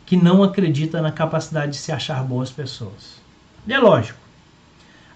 que 0.05 0.17
não 0.17 0.43
acredita 0.43 1.01
na 1.01 1.11
capacidade 1.11 1.71
de 1.71 1.77
se 1.77 1.91
achar 1.91 2.23
boas 2.23 2.51
pessoas. 2.51 3.19
E 3.65 3.73
é 3.73 3.79
lógico. 3.79 4.19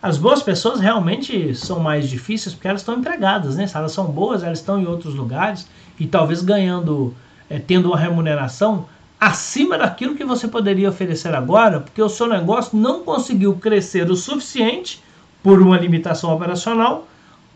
As 0.03 0.17
boas 0.17 0.43
pessoas 0.43 0.81
realmente 0.81 1.55
são 1.55 1.79
mais 1.79 2.09
difíceis 2.09 2.53
porque 2.53 2.67
elas 2.67 2.81
estão 2.81 2.99
empregadas, 2.99 3.55
né? 3.55 3.65
Se 3.65 3.77
elas 3.77 3.93
são 3.93 4.05
boas, 4.07 4.43
elas 4.43 4.59
estão 4.59 4.77
em 4.77 4.85
outros 4.85 5.15
lugares 5.15 5.65
e 5.97 6.05
talvez 6.05 6.41
ganhando, 6.41 7.15
é, 7.49 7.57
tendo 7.57 7.87
uma 7.87 7.97
remuneração 7.97 8.85
acima 9.17 9.77
daquilo 9.77 10.15
que 10.15 10.25
você 10.25 10.45
poderia 10.45 10.89
oferecer 10.89 11.33
agora, 11.33 11.79
porque 11.79 12.01
o 12.01 12.09
seu 12.09 12.27
negócio 12.27 12.77
não 12.77 13.05
conseguiu 13.05 13.55
crescer 13.55 14.11
o 14.11 14.15
suficiente 14.17 15.01
por 15.41 15.61
uma 15.61 15.77
limitação 15.77 16.35
operacional 16.35 17.07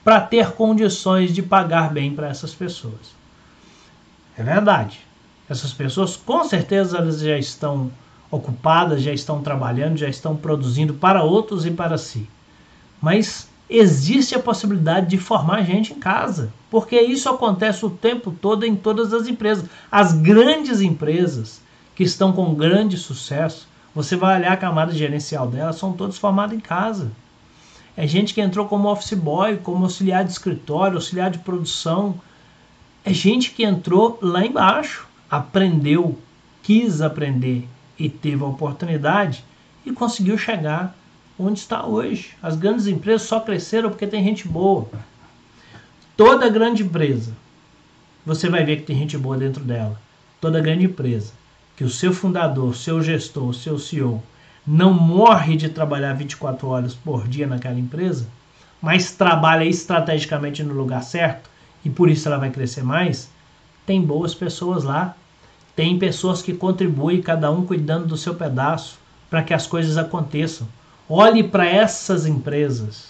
para 0.01 0.21
ter 0.21 0.51
condições 0.51 1.33
de 1.33 1.43
pagar 1.43 1.91
bem 1.91 2.15
para 2.15 2.29
essas 2.29 2.53
pessoas. 2.53 3.13
É 4.37 4.41
verdade. 4.41 5.01
Essas 5.49 5.73
pessoas, 5.73 6.15
com 6.15 6.45
certeza, 6.45 6.97
elas 6.97 7.19
já 7.19 7.37
estão 7.37 7.91
ocupadas, 8.31 9.01
já 9.01 9.11
estão 9.11 9.41
trabalhando, 9.41 9.97
já 9.97 10.07
estão 10.07 10.33
produzindo 10.33 10.93
para 10.93 11.23
outros 11.23 11.65
e 11.65 11.71
para 11.71 11.97
si. 11.97 12.25
Mas 13.01 13.49
existe 13.69 14.35
a 14.35 14.39
possibilidade 14.39 15.07
de 15.07 15.17
formar 15.17 15.63
gente 15.63 15.93
em 15.93 15.99
casa, 15.99 16.51
porque 16.69 16.99
isso 16.99 17.29
acontece 17.29 17.85
o 17.85 17.89
tempo 17.89 18.31
todo 18.31 18.65
em 18.65 18.75
todas 18.75 19.13
as 19.13 19.27
empresas. 19.27 19.65
As 19.91 20.13
grandes 20.13 20.81
empresas 20.81 21.61
que 21.95 22.03
estão 22.03 22.31
com 22.31 22.53
grande 22.53 22.97
sucesso, 22.97 23.67
você 23.93 24.15
vai 24.15 24.37
olhar 24.37 24.53
a 24.53 24.57
camada 24.57 24.93
gerencial 24.93 25.47
delas, 25.47 25.77
são 25.77 25.93
todas 25.93 26.17
formadas 26.17 26.55
em 26.55 26.61
casa. 26.61 27.11
É 27.95 28.05
gente 28.05 28.33
que 28.33 28.41
entrou 28.41 28.67
como 28.67 28.89
office 28.89 29.13
boy, 29.13 29.57
como 29.57 29.83
auxiliar 29.83 30.23
de 30.23 30.31
escritório, 30.31 30.97
auxiliar 30.97 31.31
de 31.31 31.39
produção. 31.39 32.15
É 33.03 33.11
gente 33.11 33.51
que 33.51 33.63
entrou 33.63 34.19
lá 34.21 34.45
embaixo 34.45 35.07
aprendeu, 35.29 36.17
quis 36.63 37.01
aprender 37.01 37.67
e 37.99 38.09
teve 38.09 38.43
a 38.43 38.47
oportunidade 38.47 39.43
e 39.85 39.91
conseguiu 39.91 40.37
chegar 40.37 40.95
onde 41.39 41.59
está 41.59 41.85
hoje. 41.85 42.31
As 42.41 42.55
grandes 42.55 42.87
empresas 42.87 43.27
só 43.27 43.39
cresceram 43.39 43.89
porque 43.89 44.07
tem 44.07 44.23
gente 44.23 44.47
boa. 44.47 44.87
Toda 46.15 46.49
grande 46.49 46.83
empresa, 46.83 47.31
você 48.25 48.49
vai 48.49 48.63
ver 48.63 48.77
que 48.77 48.83
tem 48.83 48.97
gente 48.97 49.17
boa 49.17 49.37
dentro 49.37 49.63
dela. 49.63 49.99
Toda 50.41 50.61
grande 50.61 50.85
empresa, 50.85 51.33
que 51.75 51.83
o 51.83 51.89
seu 51.89 52.13
fundador, 52.13 52.75
seu 52.75 53.01
gestor, 53.01 53.53
seu 53.53 53.77
CEO 53.77 54.21
não 54.65 54.93
morre 54.93 55.55
de 55.55 55.69
trabalhar 55.69 56.13
24 56.13 56.67
horas 56.67 56.93
por 56.93 57.27
dia 57.27 57.47
naquela 57.47 57.79
empresa, 57.79 58.27
mas 58.81 59.11
trabalha 59.11 59.63
estrategicamente 59.63 60.61
no 60.63 60.73
lugar 60.73 61.01
certo 61.03 61.49
e 61.85 61.89
por 61.89 62.09
isso 62.09 62.27
ela 62.27 62.37
vai 62.37 62.49
crescer 62.51 62.83
mais, 62.83 63.29
tem 63.85 64.01
boas 64.01 64.35
pessoas 64.35 64.83
lá. 64.83 65.15
Tem 65.73 65.97
pessoas 65.97 66.41
que 66.41 66.53
contribuem, 66.53 67.21
cada 67.21 67.49
um 67.51 67.65
cuidando 67.65 68.07
do 68.07 68.17
seu 68.17 68.33
pedaço, 68.33 68.99
para 69.29 69.43
que 69.43 69.53
as 69.53 69.67
coisas 69.67 69.95
aconteçam. 69.95 70.67
Olhe 71.09 71.43
para 71.43 71.65
essas 71.65 72.25
empresas. 72.25 73.09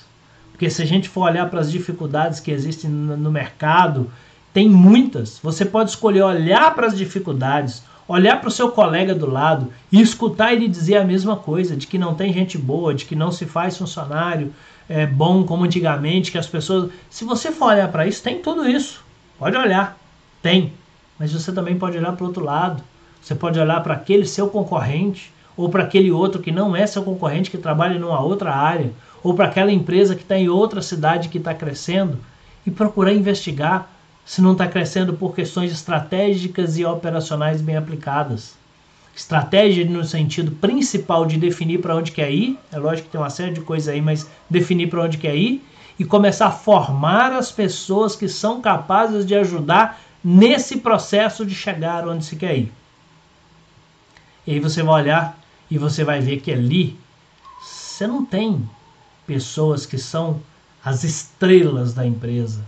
Porque 0.51 0.69
se 0.69 0.81
a 0.81 0.85
gente 0.85 1.07
for 1.07 1.21
olhar 1.21 1.49
para 1.49 1.59
as 1.59 1.71
dificuldades 1.71 2.39
que 2.39 2.51
existem 2.51 2.89
no 2.89 3.31
mercado, 3.31 4.09
tem 4.53 4.67
muitas. 4.67 5.39
Você 5.43 5.63
pode 5.63 5.91
escolher 5.91 6.23
olhar 6.23 6.73
para 6.73 6.87
as 6.87 6.97
dificuldades, 6.97 7.83
olhar 8.07 8.39
para 8.39 8.47
o 8.47 8.51
seu 8.51 8.71
colega 8.71 9.13
do 9.13 9.29
lado 9.29 9.71
e 9.91 10.01
escutar 10.01 10.53
ele 10.53 10.67
dizer 10.67 10.97
a 10.97 11.03
mesma 11.03 11.35
coisa, 11.35 11.75
de 11.75 11.85
que 11.85 11.97
não 11.97 12.15
tem 12.15 12.33
gente 12.33 12.57
boa, 12.57 12.93
de 12.93 13.05
que 13.05 13.15
não 13.15 13.31
se 13.31 13.45
faz 13.45 13.77
funcionário 13.77 14.51
é, 14.89 15.05
bom 15.05 15.43
como 15.43 15.65
antigamente, 15.65 16.31
que 16.31 16.37
as 16.37 16.47
pessoas. 16.47 16.91
Se 17.09 17.25
você 17.25 17.51
for 17.51 17.67
olhar 17.67 17.91
para 17.91 18.07
isso, 18.07 18.23
tem 18.23 18.41
tudo 18.41 18.67
isso. 18.67 19.03
Pode 19.37 19.55
olhar. 19.55 19.97
Tem. 20.41 20.73
Mas 21.19 21.33
você 21.33 21.51
também 21.51 21.77
pode 21.77 21.97
olhar 21.97 22.13
para 22.13 22.23
o 22.23 22.27
outro 22.27 22.43
lado. 22.43 22.81
Você 23.21 23.35
pode 23.35 23.59
olhar 23.59 23.81
para 23.83 23.95
aquele 23.95 24.25
seu 24.25 24.47
concorrente, 24.47 25.31
ou 25.57 25.67
para 25.67 25.83
aquele 25.83 26.11
outro 26.11 26.41
que 26.41 26.51
não 26.51 26.75
é 26.75 26.85
seu 26.85 27.03
concorrente, 27.03 27.49
que 27.49 27.57
trabalha 27.57 27.97
em 27.97 28.03
uma 28.03 28.21
outra 28.21 28.53
área, 28.53 28.91
ou 29.23 29.33
para 29.33 29.45
aquela 29.45 29.71
empresa 29.71 30.15
que 30.15 30.21
está 30.21 30.37
em 30.37 30.47
outra 30.47 30.81
cidade 30.81 31.27
que 31.27 31.39
está 31.39 31.53
crescendo, 31.53 32.19
e 32.65 32.69
procurar 32.71 33.11
investigar 33.11 33.89
se 34.23 34.41
não 34.41 34.51
está 34.51 34.67
crescendo 34.67 35.13
por 35.13 35.33
questões 35.33 35.71
estratégicas 35.71 36.77
e 36.77 36.85
operacionais 36.85 37.61
bem 37.61 37.75
aplicadas. 37.75 38.55
Estratégia 39.15 39.83
no 39.85 40.03
sentido 40.03 40.51
principal 40.51 41.25
de 41.25 41.37
definir 41.37 41.79
para 41.79 41.95
onde 41.95 42.11
quer 42.11 42.29
ir, 42.29 42.59
é 42.71 42.77
lógico 42.77 43.07
que 43.07 43.11
tem 43.13 43.19
uma 43.19 43.29
série 43.29 43.53
de 43.53 43.61
coisas 43.61 43.87
aí, 43.87 43.99
mas 43.99 44.29
definir 44.49 44.89
para 44.89 45.01
onde 45.01 45.17
quer 45.17 45.35
ir 45.35 45.65
e 45.97 46.05
começar 46.05 46.47
a 46.47 46.51
formar 46.51 47.31
as 47.31 47.51
pessoas 47.51 48.15
que 48.15 48.27
são 48.27 48.61
capazes 48.61 49.25
de 49.25 49.33
ajudar 49.33 49.99
nesse 50.23 50.77
processo 50.77 51.45
de 51.45 51.55
chegar 51.55 52.07
onde 52.07 52.25
se 52.25 52.35
quer 52.35 52.57
ir. 52.57 52.71
E 54.45 54.51
aí 54.51 54.59
você 54.59 54.83
vai 54.83 55.01
olhar 55.01 55.39
e 55.69 55.77
você 55.77 56.03
vai 56.03 56.21
ver 56.21 56.41
que 56.41 56.51
ali 56.51 56.99
você 57.61 58.07
não 58.07 58.23
tem 58.25 58.67
pessoas 59.25 59.85
que 59.85 59.97
são 59.97 60.39
as 60.83 61.03
estrelas 61.03 61.93
da 61.93 62.05
empresa. 62.05 62.63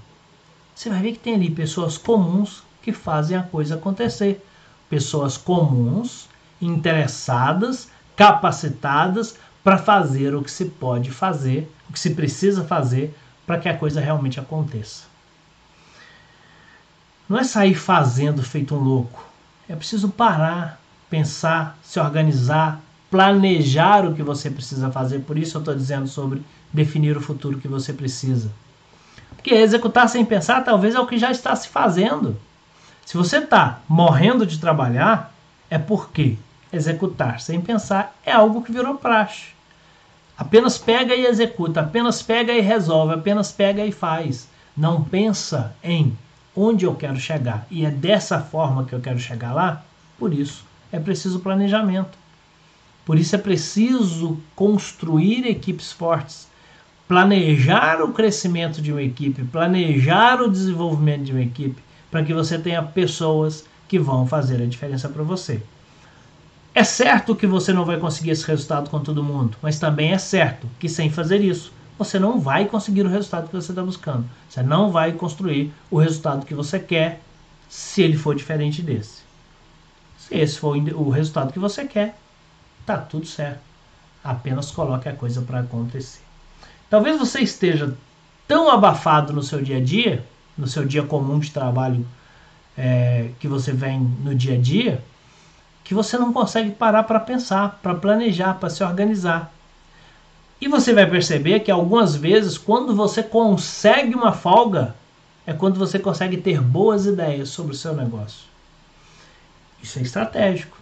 Você 0.76 0.90
vai 0.90 1.02
ver 1.02 1.12
que 1.14 1.20
tem 1.20 1.36
ali 1.36 1.50
pessoas 1.50 1.98
comuns 1.98 2.64
que 2.82 2.92
fazem 2.92 3.38
a 3.38 3.44
coisa 3.44 3.76
acontecer. 3.76 4.46
Pessoas 4.90 5.38
comuns, 5.38 6.28
interessadas, 6.62 7.90
capacitadas 8.16 9.36
para 9.64 9.78
fazer 9.78 10.34
o 10.34 10.42
que 10.42 10.52
se 10.52 10.66
pode 10.66 11.12
fazer, 11.12 11.72
o 11.90 11.94
que 11.94 12.00
se 12.00 12.10
precisa 12.12 12.64
fazer 12.64 13.16
para 13.46 13.60
que 13.60 13.70
a 13.70 13.78
coisa 13.78 14.02
realmente 14.02 14.40
aconteça. 14.40 15.04
Não 17.28 17.38
é 17.38 17.44
sair 17.44 17.76
fazendo 17.76 18.42
feito 18.42 18.74
um 18.74 18.80
louco. 18.80 19.24
É 19.68 19.76
preciso 19.76 20.10
parar, 20.10 20.82
pensar, 21.10 21.78
se 21.84 22.00
organizar, 22.00 22.82
planejar 23.10 24.06
o 24.06 24.14
que 24.14 24.24
você 24.24 24.50
precisa 24.50 24.92
fazer. 24.92 25.20
Por 25.20 25.38
isso 25.38 25.58
eu 25.58 25.60
estou 25.60 25.76
dizendo 25.76 26.08
sobre 26.08 26.42
definir 26.72 27.18
o 27.18 27.22
futuro 27.22 27.58
que 27.58 27.68
você 27.68 27.92
precisa. 27.94 28.52
Porque 29.36 29.54
executar 29.54 30.08
sem 30.10 30.26
pensar 30.26 30.64
talvez 30.64 30.96
é 30.96 31.00
o 31.00 31.08
que 31.08 31.18
já 31.18 31.32
está 31.32 31.56
se 31.56 31.70
fazendo. 31.70 32.38
Se 33.06 33.18
você 33.18 33.38
está 33.38 33.80
morrendo 33.88 34.46
de 34.46 34.60
trabalhar, 34.60 35.34
é 35.70 35.78
porque 35.78 36.38
executar 36.72 37.40
sem 37.40 37.60
pensar 37.60 38.16
é 38.24 38.32
algo 38.32 38.62
que 38.62 38.72
virou 38.72 38.96
praxe. 38.96 39.48
Apenas 40.38 40.78
pega 40.78 41.16
e 41.16 41.26
executa, 41.26 41.82
apenas 41.82 42.22
pega 42.22 42.54
e 42.54 42.62
resolve, 42.62 43.14
apenas 43.14 43.52
pega 43.52 43.86
e 43.86 43.92
faz. 43.92 44.48
Não 44.76 45.04
pensa 45.04 45.74
em 45.84 46.18
onde 46.56 46.86
eu 46.86 46.96
quero 46.96 47.20
chegar. 47.20 47.66
E 47.70 47.86
é 47.86 47.92
dessa 47.92 48.40
forma 48.40 48.86
que 48.86 48.94
eu 48.94 49.02
quero 49.02 49.20
chegar 49.20 49.54
lá, 49.54 49.84
por 50.18 50.34
isso 50.34 50.64
é 50.92 51.00
preciso 51.00 51.40
planejamento. 51.40 52.18
Por 53.10 53.18
isso 53.18 53.34
é 53.34 53.40
preciso 53.40 54.38
construir 54.56 55.44
equipes 55.48 55.92
fortes, 55.92 56.48
planejar 57.08 58.04
o 58.04 58.14
crescimento 58.14 58.84
de 58.84 58.92
uma 58.92 59.02
equipe, 59.02 59.44
planejar 59.46 60.40
o 60.40 60.48
desenvolvimento 60.48 61.24
de 61.24 61.32
uma 61.32 61.42
equipe, 61.42 61.82
para 62.12 62.24
que 62.24 62.36
você 62.36 62.60
tenha 62.60 62.84
pessoas 62.84 63.66
que 63.88 63.98
vão 63.98 64.28
fazer 64.28 64.62
a 64.62 64.66
diferença 64.68 65.10
para 65.10 65.24
você. 65.24 65.60
É 66.76 66.84
certo 66.84 67.36
que 67.36 67.48
você 67.48 67.74
não 67.74 67.84
vai 67.84 67.98
conseguir 67.98 68.30
esse 68.30 68.46
resultado 68.46 68.92
com 68.92 69.00
todo 69.00 69.24
mundo, 69.24 69.58
mas 69.60 69.80
também 69.80 70.12
é 70.12 70.20
certo 70.20 70.68
que 70.78 70.88
sem 70.88 71.10
fazer 71.10 71.42
isso, 71.42 71.74
você 71.98 72.20
não 72.20 72.40
vai 72.40 72.66
conseguir 72.66 73.02
o 73.08 73.10
resultado 73.10 73.48
que 73.48 73.56
você 73.56 73.72
está 73.72 73.82
buscando. 73.82 74.30
Você 74.48 74.62
não 74.62 74.92
vai 74.92 75.14
construir 75.14 75.74
o 75.90 75.98
resultado 75.98 76.46
que 76.46 76.54
você 76.54 76.78
quer 76.78 77.22
se 77.68 78.04
ele 78.04 78.18
for 78.18 78.36
diferente 78.36 78.84
desse. 78.84 79.24
Se 80.16 80.36
esse 80.36 80.60
for 80.60 80.78
o 80.78 81.10
resultado 81.10 81.52
que 81.52 81.58
você 81.58 81.86
quer, 81.86 82.16
tá 82.90 82.98
tudo 82.98 83.28
certo. 83.28 83.60
Apenas 84.24 84.72
coloque 84.72 85.08
a 85.08 85.14
coisa 85.14 85.42
para 85.42 85.60
acontecer. 85.60 86.22
Talvez 86.90 87.20
você 87.20 87.42
esteja 87.42 87.96
tão 88.48 88.70
abafado 88.70 89.32
no 89.32 89.44
seu 89.44 89.62
dia 89.62 89.78
a 89.78 89.84
dia, 89.84 90.26
no 90.58 90.68
seu 90.68 90.84
dia 90.84 91.04
comum 91.04 91.38
de 91.38 91.52
trabalho 91.52 92.04
é, 92.76 93.30
que 93.40 93.48
você 93.48 93.72
vem 93.72 94.00
no 94.00 94.34
dia 94.34 94.56
a 94.56 94.58
dia, 94.60 95.04
que 95.84 95.94
você 95.94 96.18
não 96.18 96.34
consegue 96.34 96.72
parar 96.72 97.04
para 97.04 97.20
pensar, 97.20 97.80
para 97.82 97.94
planejar, 97.94 98.56
para 98.56 98.72
se 98.72 98.84
organizar. 98.84 99.54
E 100.60 100.68
você 100.68 100.92
vai 100.92 101.08
perceber 101.08 101.60
que 101.60 101.70
algumas 101.70 102.16
vezes, 102.16 102.58
quando 102.58 102.96
você 102.96 103.22
consegue 103.22 104.16
uma 104.16 104.32
folga, 104.32 104.96
é 105.46 105.54
quando 105.54 105.78
você 105.78 106.00
consegue 106.00 106.38
ter 106.38 106.60
boas 106.60 107.06
ideias 107.06 107.50
sobre 107.50 107.74
o 107.74 107.78
seu 107.78 107.94
negócio. 107.94 108.50
Isso 109.82 110.00
é 110.00 110.02
estratégico. 110.02 110.79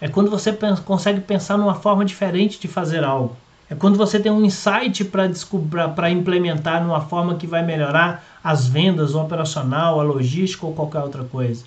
É 0.00 0.08
quando 0.08 0.30
você 0.30 0.56
consegue 0.84 1.20
pensar 1.20 1.58
numa 1.58 1.74
forma 1.74 2.04
diferente 2.04 2.58
de 2.58 2.66
fazer 2.66 3.04
algo. 3.04 3.36
É 3.68 3.74
quando 3.74 3.96
você 3.96 4.18
tem 4.18 4.32
um 4.32 4.44
insight 4.44 5.04
para 5.04 6.10
implementar 6.10 6.82
numa 6.82 7.02
forma 7.02 7.36
que 7.36 7.46
vai 7.46 7.64
melhorar 7.64 8.24
as 8.42 8.66
vendas, 8.66 9.14
o 9.14 9.20
operacional, 9.20 10.00
a 10.00 10.02
logística 10.02 10.66
ou 10.66 10.72
qualquer 10.72 11.00
outra 11.00 11.22
coisa. 11.24 11.64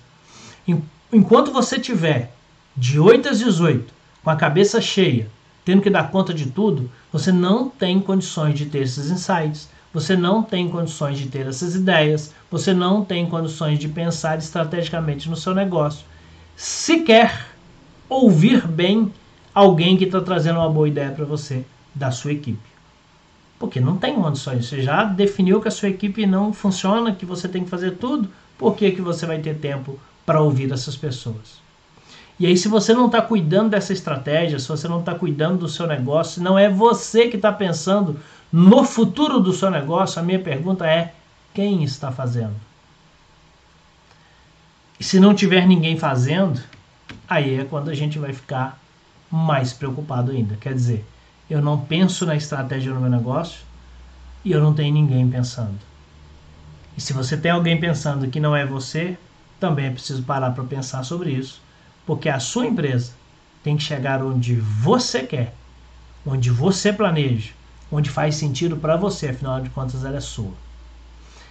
Enquanto 1.12 1.52
você 1.52 1.78
tiver 1.78 2.34
de 2.76 2.98
8 2.98 3.28
às 3.28 3.38
18, 3.38 3.94
com 4.22 4.30
a 4.30 4.36
cabeça 4.36 4.80
cheia, 4.80 5.28
tendo 5.64 5.80
que 5.80 5.88
dar 5.88 6.10
conta 6.10 6.34
de 6.34 6.46
tudo, 6.46 6.90
você 7.12 7.30
não 7.32 7.70
tem 7.70 8.00
condições 8.00 8.58
de 8.58 8.66
ter 8.66 8.82
esses 8.82 9.10
insights, 9.10 9.68
você 9.92 10.16
não 10.16 10.42
tem 10.42 10.68
condições 10.68 11.16
de 11.16 11.28
ter 11.28 11.46
essas 11.46 11.74
ideias, 11.74 12.34
você 12.50 12.74
não 12.74 13.04
tem 13.04 13.26
condições 13.26 13.78
de 13.78 13.88
pensar 13.88 14.36
estrategicamente 14.38 15.30
no 15.30 15.36
seu 15.36 15.54
negócio. 15.54 16.04
Sequer 16.56 17.53
ouvir 18.08 18.66
bem 18.66 19.12
alguém 19.54 19.96
que 19.96 20.04
está 20.04 20.20
trazendo 20.20 20.58
uma 20.58 20.68
boa 20.68 20.88
ideia 20.88 21.10
para 21.10 21.24
você 21.24 21.64
da 21.94 22.10
sua 22.10 22.32
equipe. 22.32 22.74
Porque 23.58 23.80
não 23.80 23.96
tem 23.96 24.14
condições. 24.14 24.66
Você 24.66 24.82
já 24.82 25.04
definiu 25.04 25.60
que 25.60 25.68
a 25.68 25.70
sua 25.70 25.88
equipe 25.88 26.26
não 26.26 26.52
funciona, 26.52 27.14
que 27.14 27.24
você 27.24 27.48
tem 27.48 27.64
que 27.64 27.70
fazer 27.70 27.92
tudo. 27.92 28.28
Por 28.58 28.74
que, 28.74 28.90
que 28.90 29.00
você 29.00 29.26
vai 29.26 29.38
ter 29.38 29.58
tempo 29.58 29.98
para 30.26 30.40
ouvir 30.40 30.70
essas 30.72 30.96
pessoas? 30.96 31.62
E 32.38 32.46
aí, 32.46 32.56
se 32.56 32.66
você 32.66 32.92
não 32.92 33.06
está 33.06 33.22
cuidando 33.22 33.70
dessa 33.70 33.92
estratégia, 33.92 34.58
se 34.58 34.68
você 34.68 34.88
não 34.88 35.00
está 35.00 35.14
cuidando 35.14 35.58
do 35.58 35.68
seu 35.68 35.86
negócio, 35.86 36.34
se 36.34 36.40
não 36.40 36.58
é 36.58 36.68
você 36.68 37.28
que 37.28 37.36
está 37.36 37.52
pensando 37.52 38.18
no 38.52 38.84
futuro 38.84 39.38
do 39.38 39.52
seu 39.52 39.70
negócio, 39.70 40.20
a 40.20 40.22
minha 40.22 40.40
pergunta 40.40 40.84
é: 40.84 41.14
quem 41.52 41.84
está 41.84 42.10
fazendo? 42.10 42.54
E 44.98 45.04
se 45.04 45.20
não 45.20 45.34
tiver 45.34 45.66
ninguém 45.66 45.96
fazendo, 45.96 46.60
aí 47.28 47.60
é 47.60 47.64
quando 47.64 47.90
a 47.90 47.94
gente 47.94 48.18
vai 48.18 48.32
ficar 48.32 48.80
mais 49.30 49.72
preocupado 49.72 50.30
ainda. 50.30 50.56
Quer 50.56 50.74
dizer, 50.74 51.04
eu 51.48 51.60
não 51.60 51.80
penso 51.80 52.24
na 52.24 52.36
estratégia 52.36 52.92
do 52.92 53.00
meu 53.00 53.10
negócio 53.10 53.60
e 54.44 54.52
eu 54.52 54.62
não 54.62 54.74
tenho 54.74 54.92
ninguém 54.92 55.28
pensando. 55.28 55.78
E 56.96 57.00
se 57.00 57.12
você 57.12 57.36
tem 57.36 57.50
alguém 57.50 57.78
pensando 57.78 58.28
que 58.28 58.38
não 58.38 58.54
é 58.54 58.64
você, 58.64 59.18
também 59.58 59.86
é 59.86 59.90
preciso 59.90 60.22
parar 60.22 60.52
para 60.52 60.64
pensar 60.64 61.02
sobre 61.02 61.30
isso 61.30 61.64
porque 62.06 62.28
a 62.28 62.38
sua 62.38 62.66
empresa 62.66 63.12
tem 63.62 63.76
que 63.76 63.82
chegar 63.82 64.22
onde 64.22 64.54
você 64.54 65.22
quer, 65.22 65.54
onde 66.26 66.50
você 66.50 66.92
planeja, 66.92 67.52
onde 67.90 68.10
faz 68.10 68.36
sentido 68.36 68.76
para 68.76 68.96
você, 68.96 69.28
afinal 69.28 69.60
de 69.60 69.70
contas 69.70 70.04
ela 70.04 70.16
é 70.16 70.20
sua. 70.20 70.52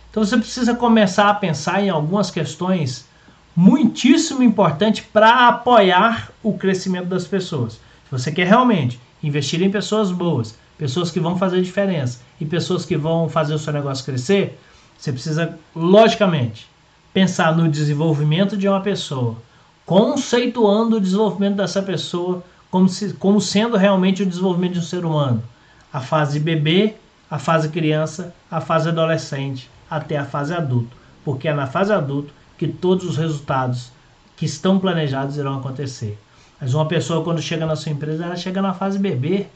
Então 0.10 0.24
você 0.24 0.38
precisa 0.38 0.76
começar 0.76 1.30
a 1.30 1.34
pensar 1.34 1.82
em 1.82 1.90
algumas 1.90 2.30
questões 2.30 3.08
muitíssimo 3.56 4.42
importantes 4.42 5.06
para 5.12 5.48
apoiar 5.48 6.32
o 6.42 6.54
crescimento 6.54 7.08
das 7.08 7.28
pessoas. 7.28 7.74
Se 7.74 8.12
você 8.12 8.32
quer 8.32 8.48
realmente 8.48 9.00
investir 9.22 9.62
em 9.62 9.72
pessoas 9.72 10.12
boas, 10.12 10.58
pessoas 10.78 11.12
que 11.12 11.20
vão 11.20 11.38
fazer 11.38 11.62
diferença 11.62 12.20
e 12.40 12.46
pessoas 12.46 12.86
que 12.86 12.98
vão 12.98 13.30
fazer 13.30 13.54
o 13.54 13.60
seu 13.60 13.72
negócio 13.72 14.06
crescer, 14.06 14.60
você 14.98 15.12
precisa, 15.12 15.58
logicamente, 15.76 16.68
pensar 17.14 17.56
no 17.56 17.70
desenvolvimento 17.70 18.58
de 18.58 18.68
uma 18.68 18.82
pessoa, 18.82 19.38
conceituando 19.86 20.98
o 20.98 21.02
desenvolvimento 21.02 21.56
dessa 21.56 21.82
pessoa 21.82 22.44
como, 22.72 22.90
se, 22.90 23.14
como 23.14 23.40
sendo 23.40 23.78
realmente 23.78 24.24
o 24.24 24.26
desenvolvimento 24.26 24.74
de 24.74 24.80
um 24.80 24.84
ser 24.84 25.06
humano. 25.06 25.44
A 25.92 26.00
fase 26.00 26.40
bebê, 26.40 26.96
a 27.30 27.38
fase 27.38 27.70
criança, 27.70 28.34
a 28.50 28.60
fase 28.60 28.90
adolescente, 28.90 29.70
até 29.90 30.18
a 30.18 30.26
fase 30.26 30.54
adulto. 30.54 30.96
Porque 31.24 31.48
é 31.48 31.54
na 31.54 31.68
fase 31.68 31.94
adulto 31.94 32.34
que 32.64 32.72
todos 32.72 33.06
os 33.06 33.18
resultados 33.18 33.92
que 34.38 34.46
estão 34.46 34.80
planejados 34.80 35.38
irão 35.38 35.60
acontecer. 35.60 36.18
Mas 36.60 36.74
uma 36.74 36.88
pessoa, 36.88 37.24
quando 37.24 37.42
chega 37.42 37.66
na 37.66 37.76
sua 37.76 37.92
empresa, 37.92 38.24
ela 38.24 38.38
chega 38.38 38.62
na 38.62 38.74
fase 38.74 38.98
bebê. 38.98 39.48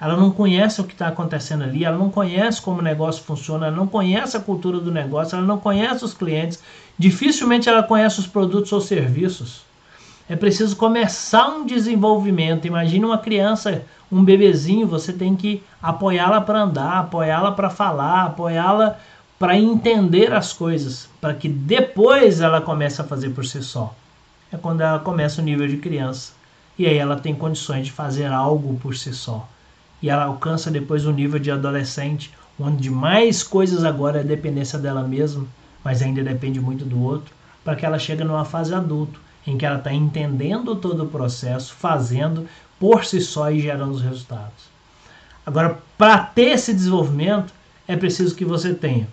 Ela 0.00 0.16
não 0.16 0.30
conhece 0.30 0.80
o 0.80 0.84
que 0.84 0.94
está 0.94 1.08
acontecendo 1.08 1.62
ali, 1.62 1.84
ela 1.84 1.98
não 1.98 2.08
conhece 2.08 2.62
como 2.62 2.78
o 2.78 2.82
negócio 2.82 3.22
funciona, 3.22 3.66
ela 3.66 3.76
não 3.76 3.86
conhece 3.86 4.34
a 4.34 4.40
cultura 4.40 4.80
do 4.80 4.90
negócio, 4.90 5.36
ela 5.36 5.46
não 5.46 5.58
conhece 5.58 6.02
os 6.02 6.14
clientes, 6.14 6.62
dificilmente 6.98 7.68
ela 7.68 7.82
conhece 7.82 8.18
os 8.18 8.26
produtos 8.26 8.72
ou 8.72 8.80
serviços. 8.80 9.60
É 10.26 10.34
preciso 10.34 10.74
começar 10.76 11.48
um 11.48 11.66
desenvolvimento. 11.66 12.66
Imagine 12.66 13.04
uma 13.04 13.18
criança, 13.18 13.82
um 14.10 14.24
bebezinho, 14.24 14.86
você 14.86 15.12
tem 15.12 15.36
que 15.36 15.62
apoiá-la 15.82 16.40
para 16.40 16.62
andar, 16.62 17.00
apoiá-la 17.00 17.52
para 17.52 17.68
falar, 17.68 18.24
apoiá-la 18.24 18.96
para 19.40 19.58
entender 19.58 20.32
as 20.32 20.52
coisas, 20.52 21.08
para 21.20 21.34
que 21.34 21.48
depois 21.48 22.40
ela 22.40 22.60
comece 22.60 23.00
a 23.00 23.04
fazer 23.04 23.30
por 23.30 23.44
si 23.44 23.60
só. 23.60 23.92
É 24.52 24.56
quando 24.56 24.82
ela 24.82 25.00
começa 25.00 25.42
o 25.42 25.44
nível 25.44 25.66
de 25.66 25.78
criança. 25.78 26.32
E 26.78 26.86
aí 26.86 26.96
ela 26.96 27.16
tem 27.16 27.34
condições 27.34 27.86
de 27.86 27.92
fazer 27.92 28.26
algo 28.26 28.78
por 28.78 28.94
si 28.94 29.12
só 29.12 29.48
e 30.02 30.08
ela 30.08 30.24
alcança 30.24 30.70
depois 30.70 31.04
o 31.06 31.12
nível 31.12 31.38
de 31.38 31.50
adolescente, 31.50 32.32
onde 32.58 32.90
mais 32.90 33.42
coisas 33.42 33.84
agora 33.84 34.20
é 34.20 34.24
dependência 34.24 34.78
dela 34.78 35.02
mesma, 35.02 35.46
mas 35.84 36.02
ainda 36.02 36.22
depende 36.22 36.60
muito 36.60 36.84
do 36.84 37.02
outro, 37.02 37.34
para 37.64 37.76
que 37.76 37.84
ela 37.84 37.98
chegue 37.98 38.24
numa 38.24 38.44
fase 38.44 38.74
adulto, 38.74 39.20
em 39.46 39.56
que 39.56 39.66
ela 39.66 39.78
está 39.78 39.92
entendendo 39.92 40.76
todo 40.76 41.04
o 41.04 41.08
processo, 41.08 41.74
fazendo 41.74 42.46
por 42.78 43.04
si 43.04 43.20
só 43.20 43.50
e 43.50 43.60
gerando 43.60 43.92
os 43.92 44.02
resultados. 44.02 44.70
Agora, 45.44 45.78
para 45.96 46.18
ter 46.18 46.52
esse 46.52 46.72
desenvolvimento, 46.72 47.52
é 47.86 47.96
preciso 47.96 48.34
que 48.34 48.44
você 48.44 48.72
tenha 48.72 49.08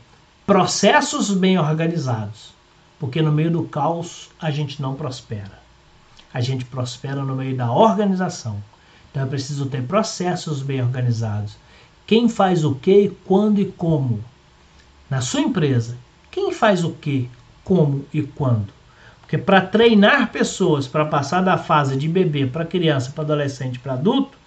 processos 0.48 1.30
bem 1.32 1.60
organizados, 1.60 2.54
porque 2.98 3.22
no 3.22 3.34
meio 3.34 3.52
do 3.52 3.64
caos 3.64 4.30
a 4.40 4.50
gente 4.50 4.82
não 4.82 4.96
prospera. 4.96 5.60
A 6.34 6.40
gente 6.40 6.64
prospera 6.64 7.22
no 7.22 7.36
meio 7.36 7.54
da 7.54 7.70
organização. 7.70 8.64
Então 9.12 9.24
eu 9.24 9.28
preciso 9.28 9.66
ter 9.66 9.84
processos 9.84 10.62
bem 10.62 10.82
organizados. 10.82 11.58
Quem 12.06 12.30
faz 12.30 12.64
o 12.64 12.74
que, 12.76 13.12
quando 13.26 13.60
e 13.60 13.66
como. 13.66 14.24
Na 15.10 15.20
sua 15.20 15.42
empresa, 15.42 15.98
quem 16.32 16.54
faz 16.54 16.82
o 16.82 16.92
que, 16.92 17.30
como 17.62 18.06
e 18.14 18.22
quando. 18.22 18.72
Porque 19.20 19.38
para 19.38 19.60
treinar 19.60 20.32
pessoas 20.32 20.88
para 20.88 21.04
passar 21.04 21.42
da 21.42 21.58
fase 21.58 21.98
de 21.98 22.08
bebê 22.08 22.48
para 22.48 22.64
criança, 22.64 23.12
para 23.12 23.26
adolescente, 23.26 23.80
para 23.80 23.96
adulto, 23.96 24.38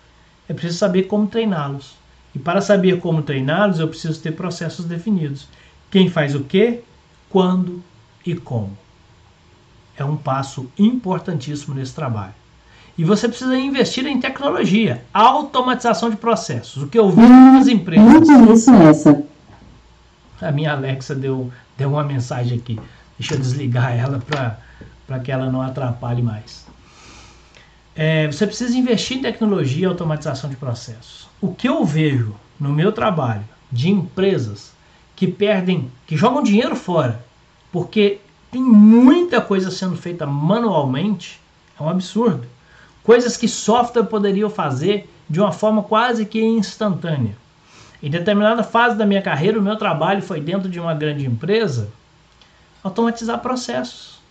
é 0.48 0.54
preciso 0.54 0.78
saber 0.78 1.02
como 1.02 1.26
treiná-los. 1.26 1.94
E 2.34 2.38
para 2.38 2.62
saber 2.62 3.00
como 3.00 3.20
treiná-los, 3.20 3.80
eu 3.80 3.88
preciso 3.88 4.18
ter 4.22 4.32
processos 4.32 4.86
definidos. 4.86 5.46
Quem 5.90 6.08
faz 6.08 6.34
o 6.34 6.40
que, 6.40 6.80
quando 7.28 7.82
e 8.24 8.34
como. 8.34 8.76
É 9.96 10.04
um 10.04 10.16
passo 10.16 10.70
importantíssimo 10.78 11.74
nesse 11.74 11.94
trabalho. 11.94 12.34
E 12.96 13.04
você 13.04 13.28
precisa 13.28 13.56
investir 13.56 14.06
em 14.06 14.20
tecnologia, 14.20 15.04
automatização 15.12 16.10
de 16.10 16.16
processos. 16.16 16.82
O 16.82 16.86
que 16.86 16.98
eu 16.98 17.10
vi 17.10 17.22
nas 17.22 17.66
empresas. 17.66 18.28
Isso 18.28 18.70
é 18.70 18.84
essa. 18.88 19.22
A 20.40 20.52
minha 20.52 20.72
Alexa 20.72 21.14
deu, 21.14 21.50
deu 21.76 21.90
uma 21.90 22.04
mensagem 22.04 22.58
aqui. 22.58 22.78
Deixa 23.18 23.34
eu 23.34 23.38
desligar 23.38 23.92
ela 23.96 24.18
para 25.06 25.18
que 25.18 25.32
ela 25.32 25.50
não 25.50 25.60
atrapalhe 25.60 26.22
mais. 26.22 26.66
É, 27.94 28.26
você 28.26 28.46
precisa 28.46 28.76
investir 28.76 29.18
em 29.18 29.22
tecnologia 29.22 29.82
e 29.82 29.86
automatização 29.86 30.48
de 30.48 30.56
processos. 30.56 31.28
O 31.40 31.52
que 31.52 31.68
eu 31.68 31.84
vejo 31.84 32.34
no 32.58 32.70
meu 32.70 32.92
trabalho 32.92 33.44
de 33.70 33.90
empresas 33.90 34.72
que 35.20 35.26
perdem, 35.26 35.92
que 36.06 36.16
jogam 36.16 36.42
dinheiro 36.42 36.74
fora, 36.74 37.22
porque 37.70 38.20
tem 38.50 38.62
muita 38.62 39.38
coisa 39.38 39.70
sendo 39.70 39.94
feita 39.94 40.24
manualmente, 40.24 41.38
é 41.78 41.82
um 41.82 41.90
absurdo. 41.90 42.46
Coisas 43.02 43.36
que 43.36 43.46
software 43.46 44.04
poderia 44.04 44.48
fazer 44.48 45.10
de 45.28 45.38
uma 45.38 45.52
forma 45.52 45.82
quase 45.82 46.24
que 46.24 46.42
instantânea. 46.42 47.36
Em 48.02 48.08
determinada 48.08 48.62
fase 48.62 48.96
da 48.96 49.04
minha 49.04 49.20
carreira, 49.20 49.58
o 49.58 49.62
meu 49.62 49.76
trabalho 49.76 50.22
foi 50.22 50.40
dentro 50.40 50.70
de 50.70 50.80
uma 50.80 50.94
grande 50.94 51.26
empresa 51.26 51.90
automatizar 52.82 53.40
processos. 53.40 54.22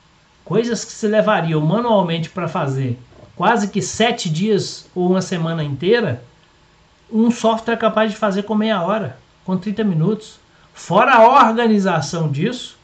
Coisas 0.43 0.83
que 0.83 0.91
se 0.91 1.07
levariam 1.07 1.61
manualmente 1.61 2.31
para 2.31 2.47
fazer 2.47 2.97
quase 3.35 3.67
que 3.67 3.79
sete 3.79 4.27
dias 4.27 4.89
ou 4.95 5.07
uma 5.07 5.21
semana 5.21 5.63
inteira, 5.63 6.23
um 7.11 7.29
software 7.29 7.75
é 7.75 7.77
capaz 7.77 8.09
de 8.09 8.17
fazer 8.17 8.41
com 8.41 8.55
meia 8.55 8.81
hora, 8.81 9.19
com 9.45 9.55
30 9.55 9.83
minutos. 9.83 10.39
Fora 10.79 11.15
a 11.15 11.49
organização 11.49 12.31
disso 12.31 12.77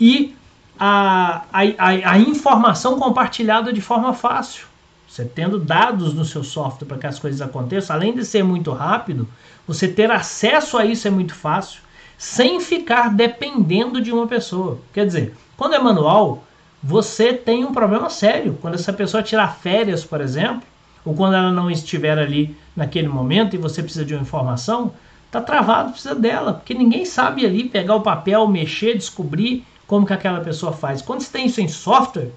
e 0.00 0.34
a, 0.80 1.42
a, 1.52 1.60
a, 1.60 2.12
a 2.12 2.18
informação 2.18 2.98
compartilhada 2.98 3.70
de 3.70 3.82
forma 3.82 4.14
fácil. 4.14 4.66
Você 5.06 5.26
tendo 5.26 5.58
dados 5.58 6.14
no 6.14 6.24
seu 6.24 6.42
software 6.42 6.88
para 6.88 6.96
que 6.96 7.06
as 7.06 7.18
coisas 7.18 7.42
aconteçam, 7.42 7.94
além 7.94 8.14
de 8.14 8.24
ser 8.24 8.42
muito 8.42 8.72
rápido, 8.72 9.28
você 9.68 9.86
ter 9.86 10.10
acesso 10.10 10.78
a 10.78 10.86
isso 10.86 11.06
é 11.06 11.10
muito 11.10 11.34
fácil, 11.34 11.82
sem 12.16 12.60
ficar 12.60 13.10
dependendo 13.14 14.00
de 14.00 14.10
uma 14.10 14.26
pessoa. 14.26 14.78
Quer 14.92 15.04
dizer, 15.04 15.36
quando 15.54 15.74
é 15.74 15.78
manual, 15.78 16.44
você 16.82 17.34
tem 17.34 17.62
um 17.62 17.72
problema 17.72 18.08
sério. 18.08 18.58
Quando 18.60 18.74
essa 18.74 18.92
pessoa 18.92 19.22
tirar 19.22 19.54
férias, 19.56 20.02
por 20.02 20.22
exemplo, 20.22 20.62
ou 21.04 21.14
quando 21.14 21.34
ela 21.34 21.52
não 21.52 21.70
estiver 21.70 22.18
ali 22.18 22.56
naquele 22.74 23.06
momento 23.06 23.54
e 23.54 23.58
você 23.58 23.82
precisa 23.82 24.04
de 24.04 24.14
uma 24.14 24.22
informação, 24.22 24.94
Tá 25.34 25.40
travado, 25.40 25.90
precisa 25.90 26.14
dela, 26.14 26.54
porque 26.54 26.72
ninguém 26.72 27.04
sabe 27.04 27.44
ali 27.44 27.68
pegar 27.68 27.96
o 27.96 28.02
papel, 28.02 28.46
mexer, 28.46 28.96
descobrir 28.96 29.66
como 29.84 30.06
que 30.06 30.12
aquela 30.12 30.38
pessoa 30.38 30.72
faz. 30.72 31.02
Quando 31.02 31.22
você 31.22 31.32
tem 31.32 31.46
isso 31.46 31.60
em 31.60 31.66
software, 31.66 32.30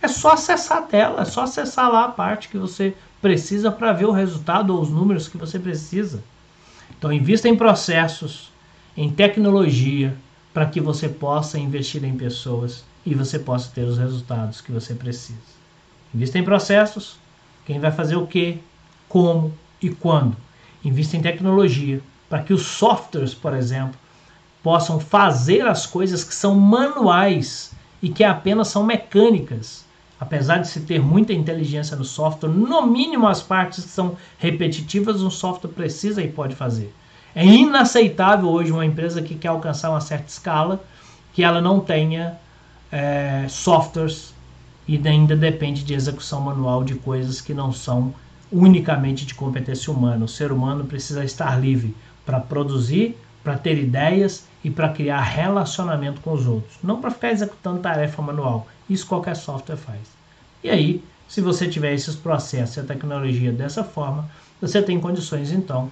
é 0.00 0.06
só 0.06 0.34
acessar 0.34 0.78
a 0.78 0.82
tela, 0.82 1.22
é 1.22 1.24
só 1.24 1.42
acessar 1.42 1.90
lá 1.90 2.04
a 2.04 2.12
parte 2.12 2.48
que 2.48 2.56
você 2.56 2.94
precisa 3.20 3.72
para 3.72 3.92
ver 3.92 4.04
o 4.04 4.12
resultado 4.12 4.72
ou 4.72 4.80
os 4.80 4.88
números 4.88 5.26
que 5.26 5.36
você 5.36 5.58
precisa. 5.58 6.22
Então, 6.96 7.12
invista 7.12 7.48
em 7.48 7.56
processos, 7.56 8.52
em 8.96 9.10
tecnologia, 9.10 10.16
para 10.52 10.66
que 10.66 10.80
você 10.80 11.08
possa 11.08 11.58
investir 11.58 12.04
em 12.04 12.16
pessoas 12.16 12.84
e 13.04 13.16
você 13.16 13.36
possa 13.36 13.68
ter 13.74 13.82
os 13.82 13.98
resultados 13.98 14.60
que 14.60 14.70
você 14.70 14.94
precisa. 14.94 15.40
Invista 16.14 16.38
em 16.38 16.44
processos, 16.44 17.18
quem 17.66 17.80
vai 17.80 17.90
fazer 17.90 18.14
o 18.14 18.28
que, 18.28 18.60
como 19.08 19.52
e 19.82 19.90
quando. 19.90 20.36
Invista 20.84 21.16
em 21.16 21.20
tecnologia, 21.20 22.00
para 22.34 22.42
que 22.42 22.52
os 22.52 22.62
softwares, 22.62 23.32
por 23.32 23.54
exemplo, 23.54 23.94
possam 24.60 24.98
fazer 24.98 25.68
as 25.68 25.86
coisas 25.86 26.24
que 26.24 26.34
são 26.34 26.52
manuais 26.56 27.70
e 28.02 28.08
que 28.08 28.24
apenas 28.24 28.66
são 28.66 28.82
mecânicas. 28.82 29.84
Apesar 30.18 30.58
de 30.58 30.66
se 30.66 30.80
ter 30.80 31.00
muita 31.00 31.32
inteligência 31.32 31.96
no 31.96 32.02
software, 32.02 32.48
no 32.48 32.84
mínimo 32.88 33.28
as 33.28 33.40
partes 33.40 33.84
que 33.84 33.90
são 33.90 34.16
repetitivas, 34.36 35.22
um 35.22 35.30
software 35.30 35.70
precisa 35.70 36.20
e 36.22 36.28
pode 36.28 36.56
fazer. 36.56 36.92
É 37.36 37.46
inaceitável 37.46 38.48
hoje 38.48 38.72
uma 38.72 38.84
empresa 38.84 39.22
que 39.22 39.36
quer 39.36 39.46
alcançar 39.46 39.90
uma 39.90 40.00
certa 40.00 40.26
escala 40.26 40.82
que 41.32 41.44
ela 41.44 41.60
não 41.60 41.78
tenha 41.78 42.36
é, 42.90 43.46
softwares 43.48 44.34
e 44.88 45.00
ainda 45.06 45.36
depende 45.36 45.84
de 45.84 45.94
execução 45.94 46.40
manual 46.40 46.82
de 46.82 46.96
coisas 46.96 47.40
que 47.40 47.54
não 47.54 47.72
são 47.72 48.12
unicamente 48.50 49.24
de 49.24 49.34
competência 49.34 49.92
humana. 49.92 50.24
O 50.24 50.28
ser 50.28 50.50
humano 50.50 50.84
precisa 50.84 51.24
estar 51.24 51.60
livre 51.60 51.94
para 52.24 52.40
produzir, 52.40 53.16
para 53.42 53.58
ter 53.58 53.78
ideias 53.78 54.46
e 54.62 54.70
para 54.70 54.88
criar 54.88 55.20
relacionamento 55.20 56.20
com 56.20 56.32
os 56.32 56.46
outros, 56.46 56.78
não 56.82 57.00
para 57.00 57.10
ficar 57.10 57.30
executando 57.30 57.80
tarefa 57.80 58.22
manual. 58.22 58.66
Isso 58.88 59.06
qualquer 59.06 59.36
software 59.36 59.76
faz. 59.76 60.00
E 60.62 60.70
aí, 60.70 61.04
se 61.28 61.40
você 61.40 61.68
tiver 61.68 61.92
esses 61.92 62.14
processos 62.14 62.76
e 62.76 62.80
a 62.80 62.84
tecnologia 62.84 63.52
dessa 63.52 63.84
forma, 63.84 64.28
você 64.60 64.80
tem 64.80 64.98
condições 64.98 65.52
então 65.52 65.90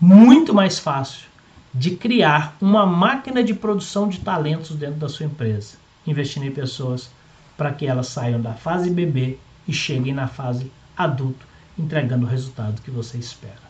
muito 0.00 0.52
mais 0.52 0.78
fácil 0.78 1.26
de 1.72 1.96
criar 1.96 2.56
uma 2.60 2.84
máquina 2.86 3.42
de 3.42 3.54
produção 3.54 4.08
de 4.08 4.20
talentos 4.20 4.76
dentro 4.76 4.96
da 4.96 5.08
sua 5.08 5.26
empresa, 5.26 5.76
investindo 6.06 6.44
em 6.44 6.50
pessoas 6.50 7.10
para 7.56 7.72
que 7.72 7.86
elas 7.86 8.08
saiam 8.08 8.40
da 8.40 8.52
fase 8.52 8.90
bebê 8.90 9.38
e 9.66 9.72
cheguem 9.72 10.12
na 10.12 10.28
fase 10.28 10.70
adulto, 10.96 11.46
entregando 11.78 12.26
o 12.26 12.28
resultado 12.28 12.82
que 12.82 12.90
você 12.90 13.18
espera. 13.18 13.63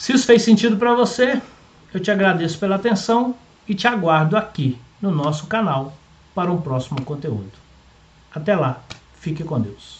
Se 0.00 0.14
isso 0.14 0.24
fez 0.24 0.40
sentido 0.40 0.78
para 0.78 0.94
você, 0.94 1.42
eu 1.92 2.00
te 2.00 2.10
agradeço 2.10 2.58
pela 2.58 2.76
atenção 2.76 3.36
e 3.68 3.74
te 3.74 3.86
aguardo 3.86 4.34
aqui 4.34 4.80
no 4.98 5.10
nosso 5.10 5.46
canal 5.46 5.92
para 6.34 6.50
um 6.50 6.58
próximo 6.58 7.02
conteúdo. 7.02 7.52
Até 8.34 8.56
lá, 8.56 8.82
fique 9.16 9.44
com 9.44 9.60
Deus. 9.60 9.99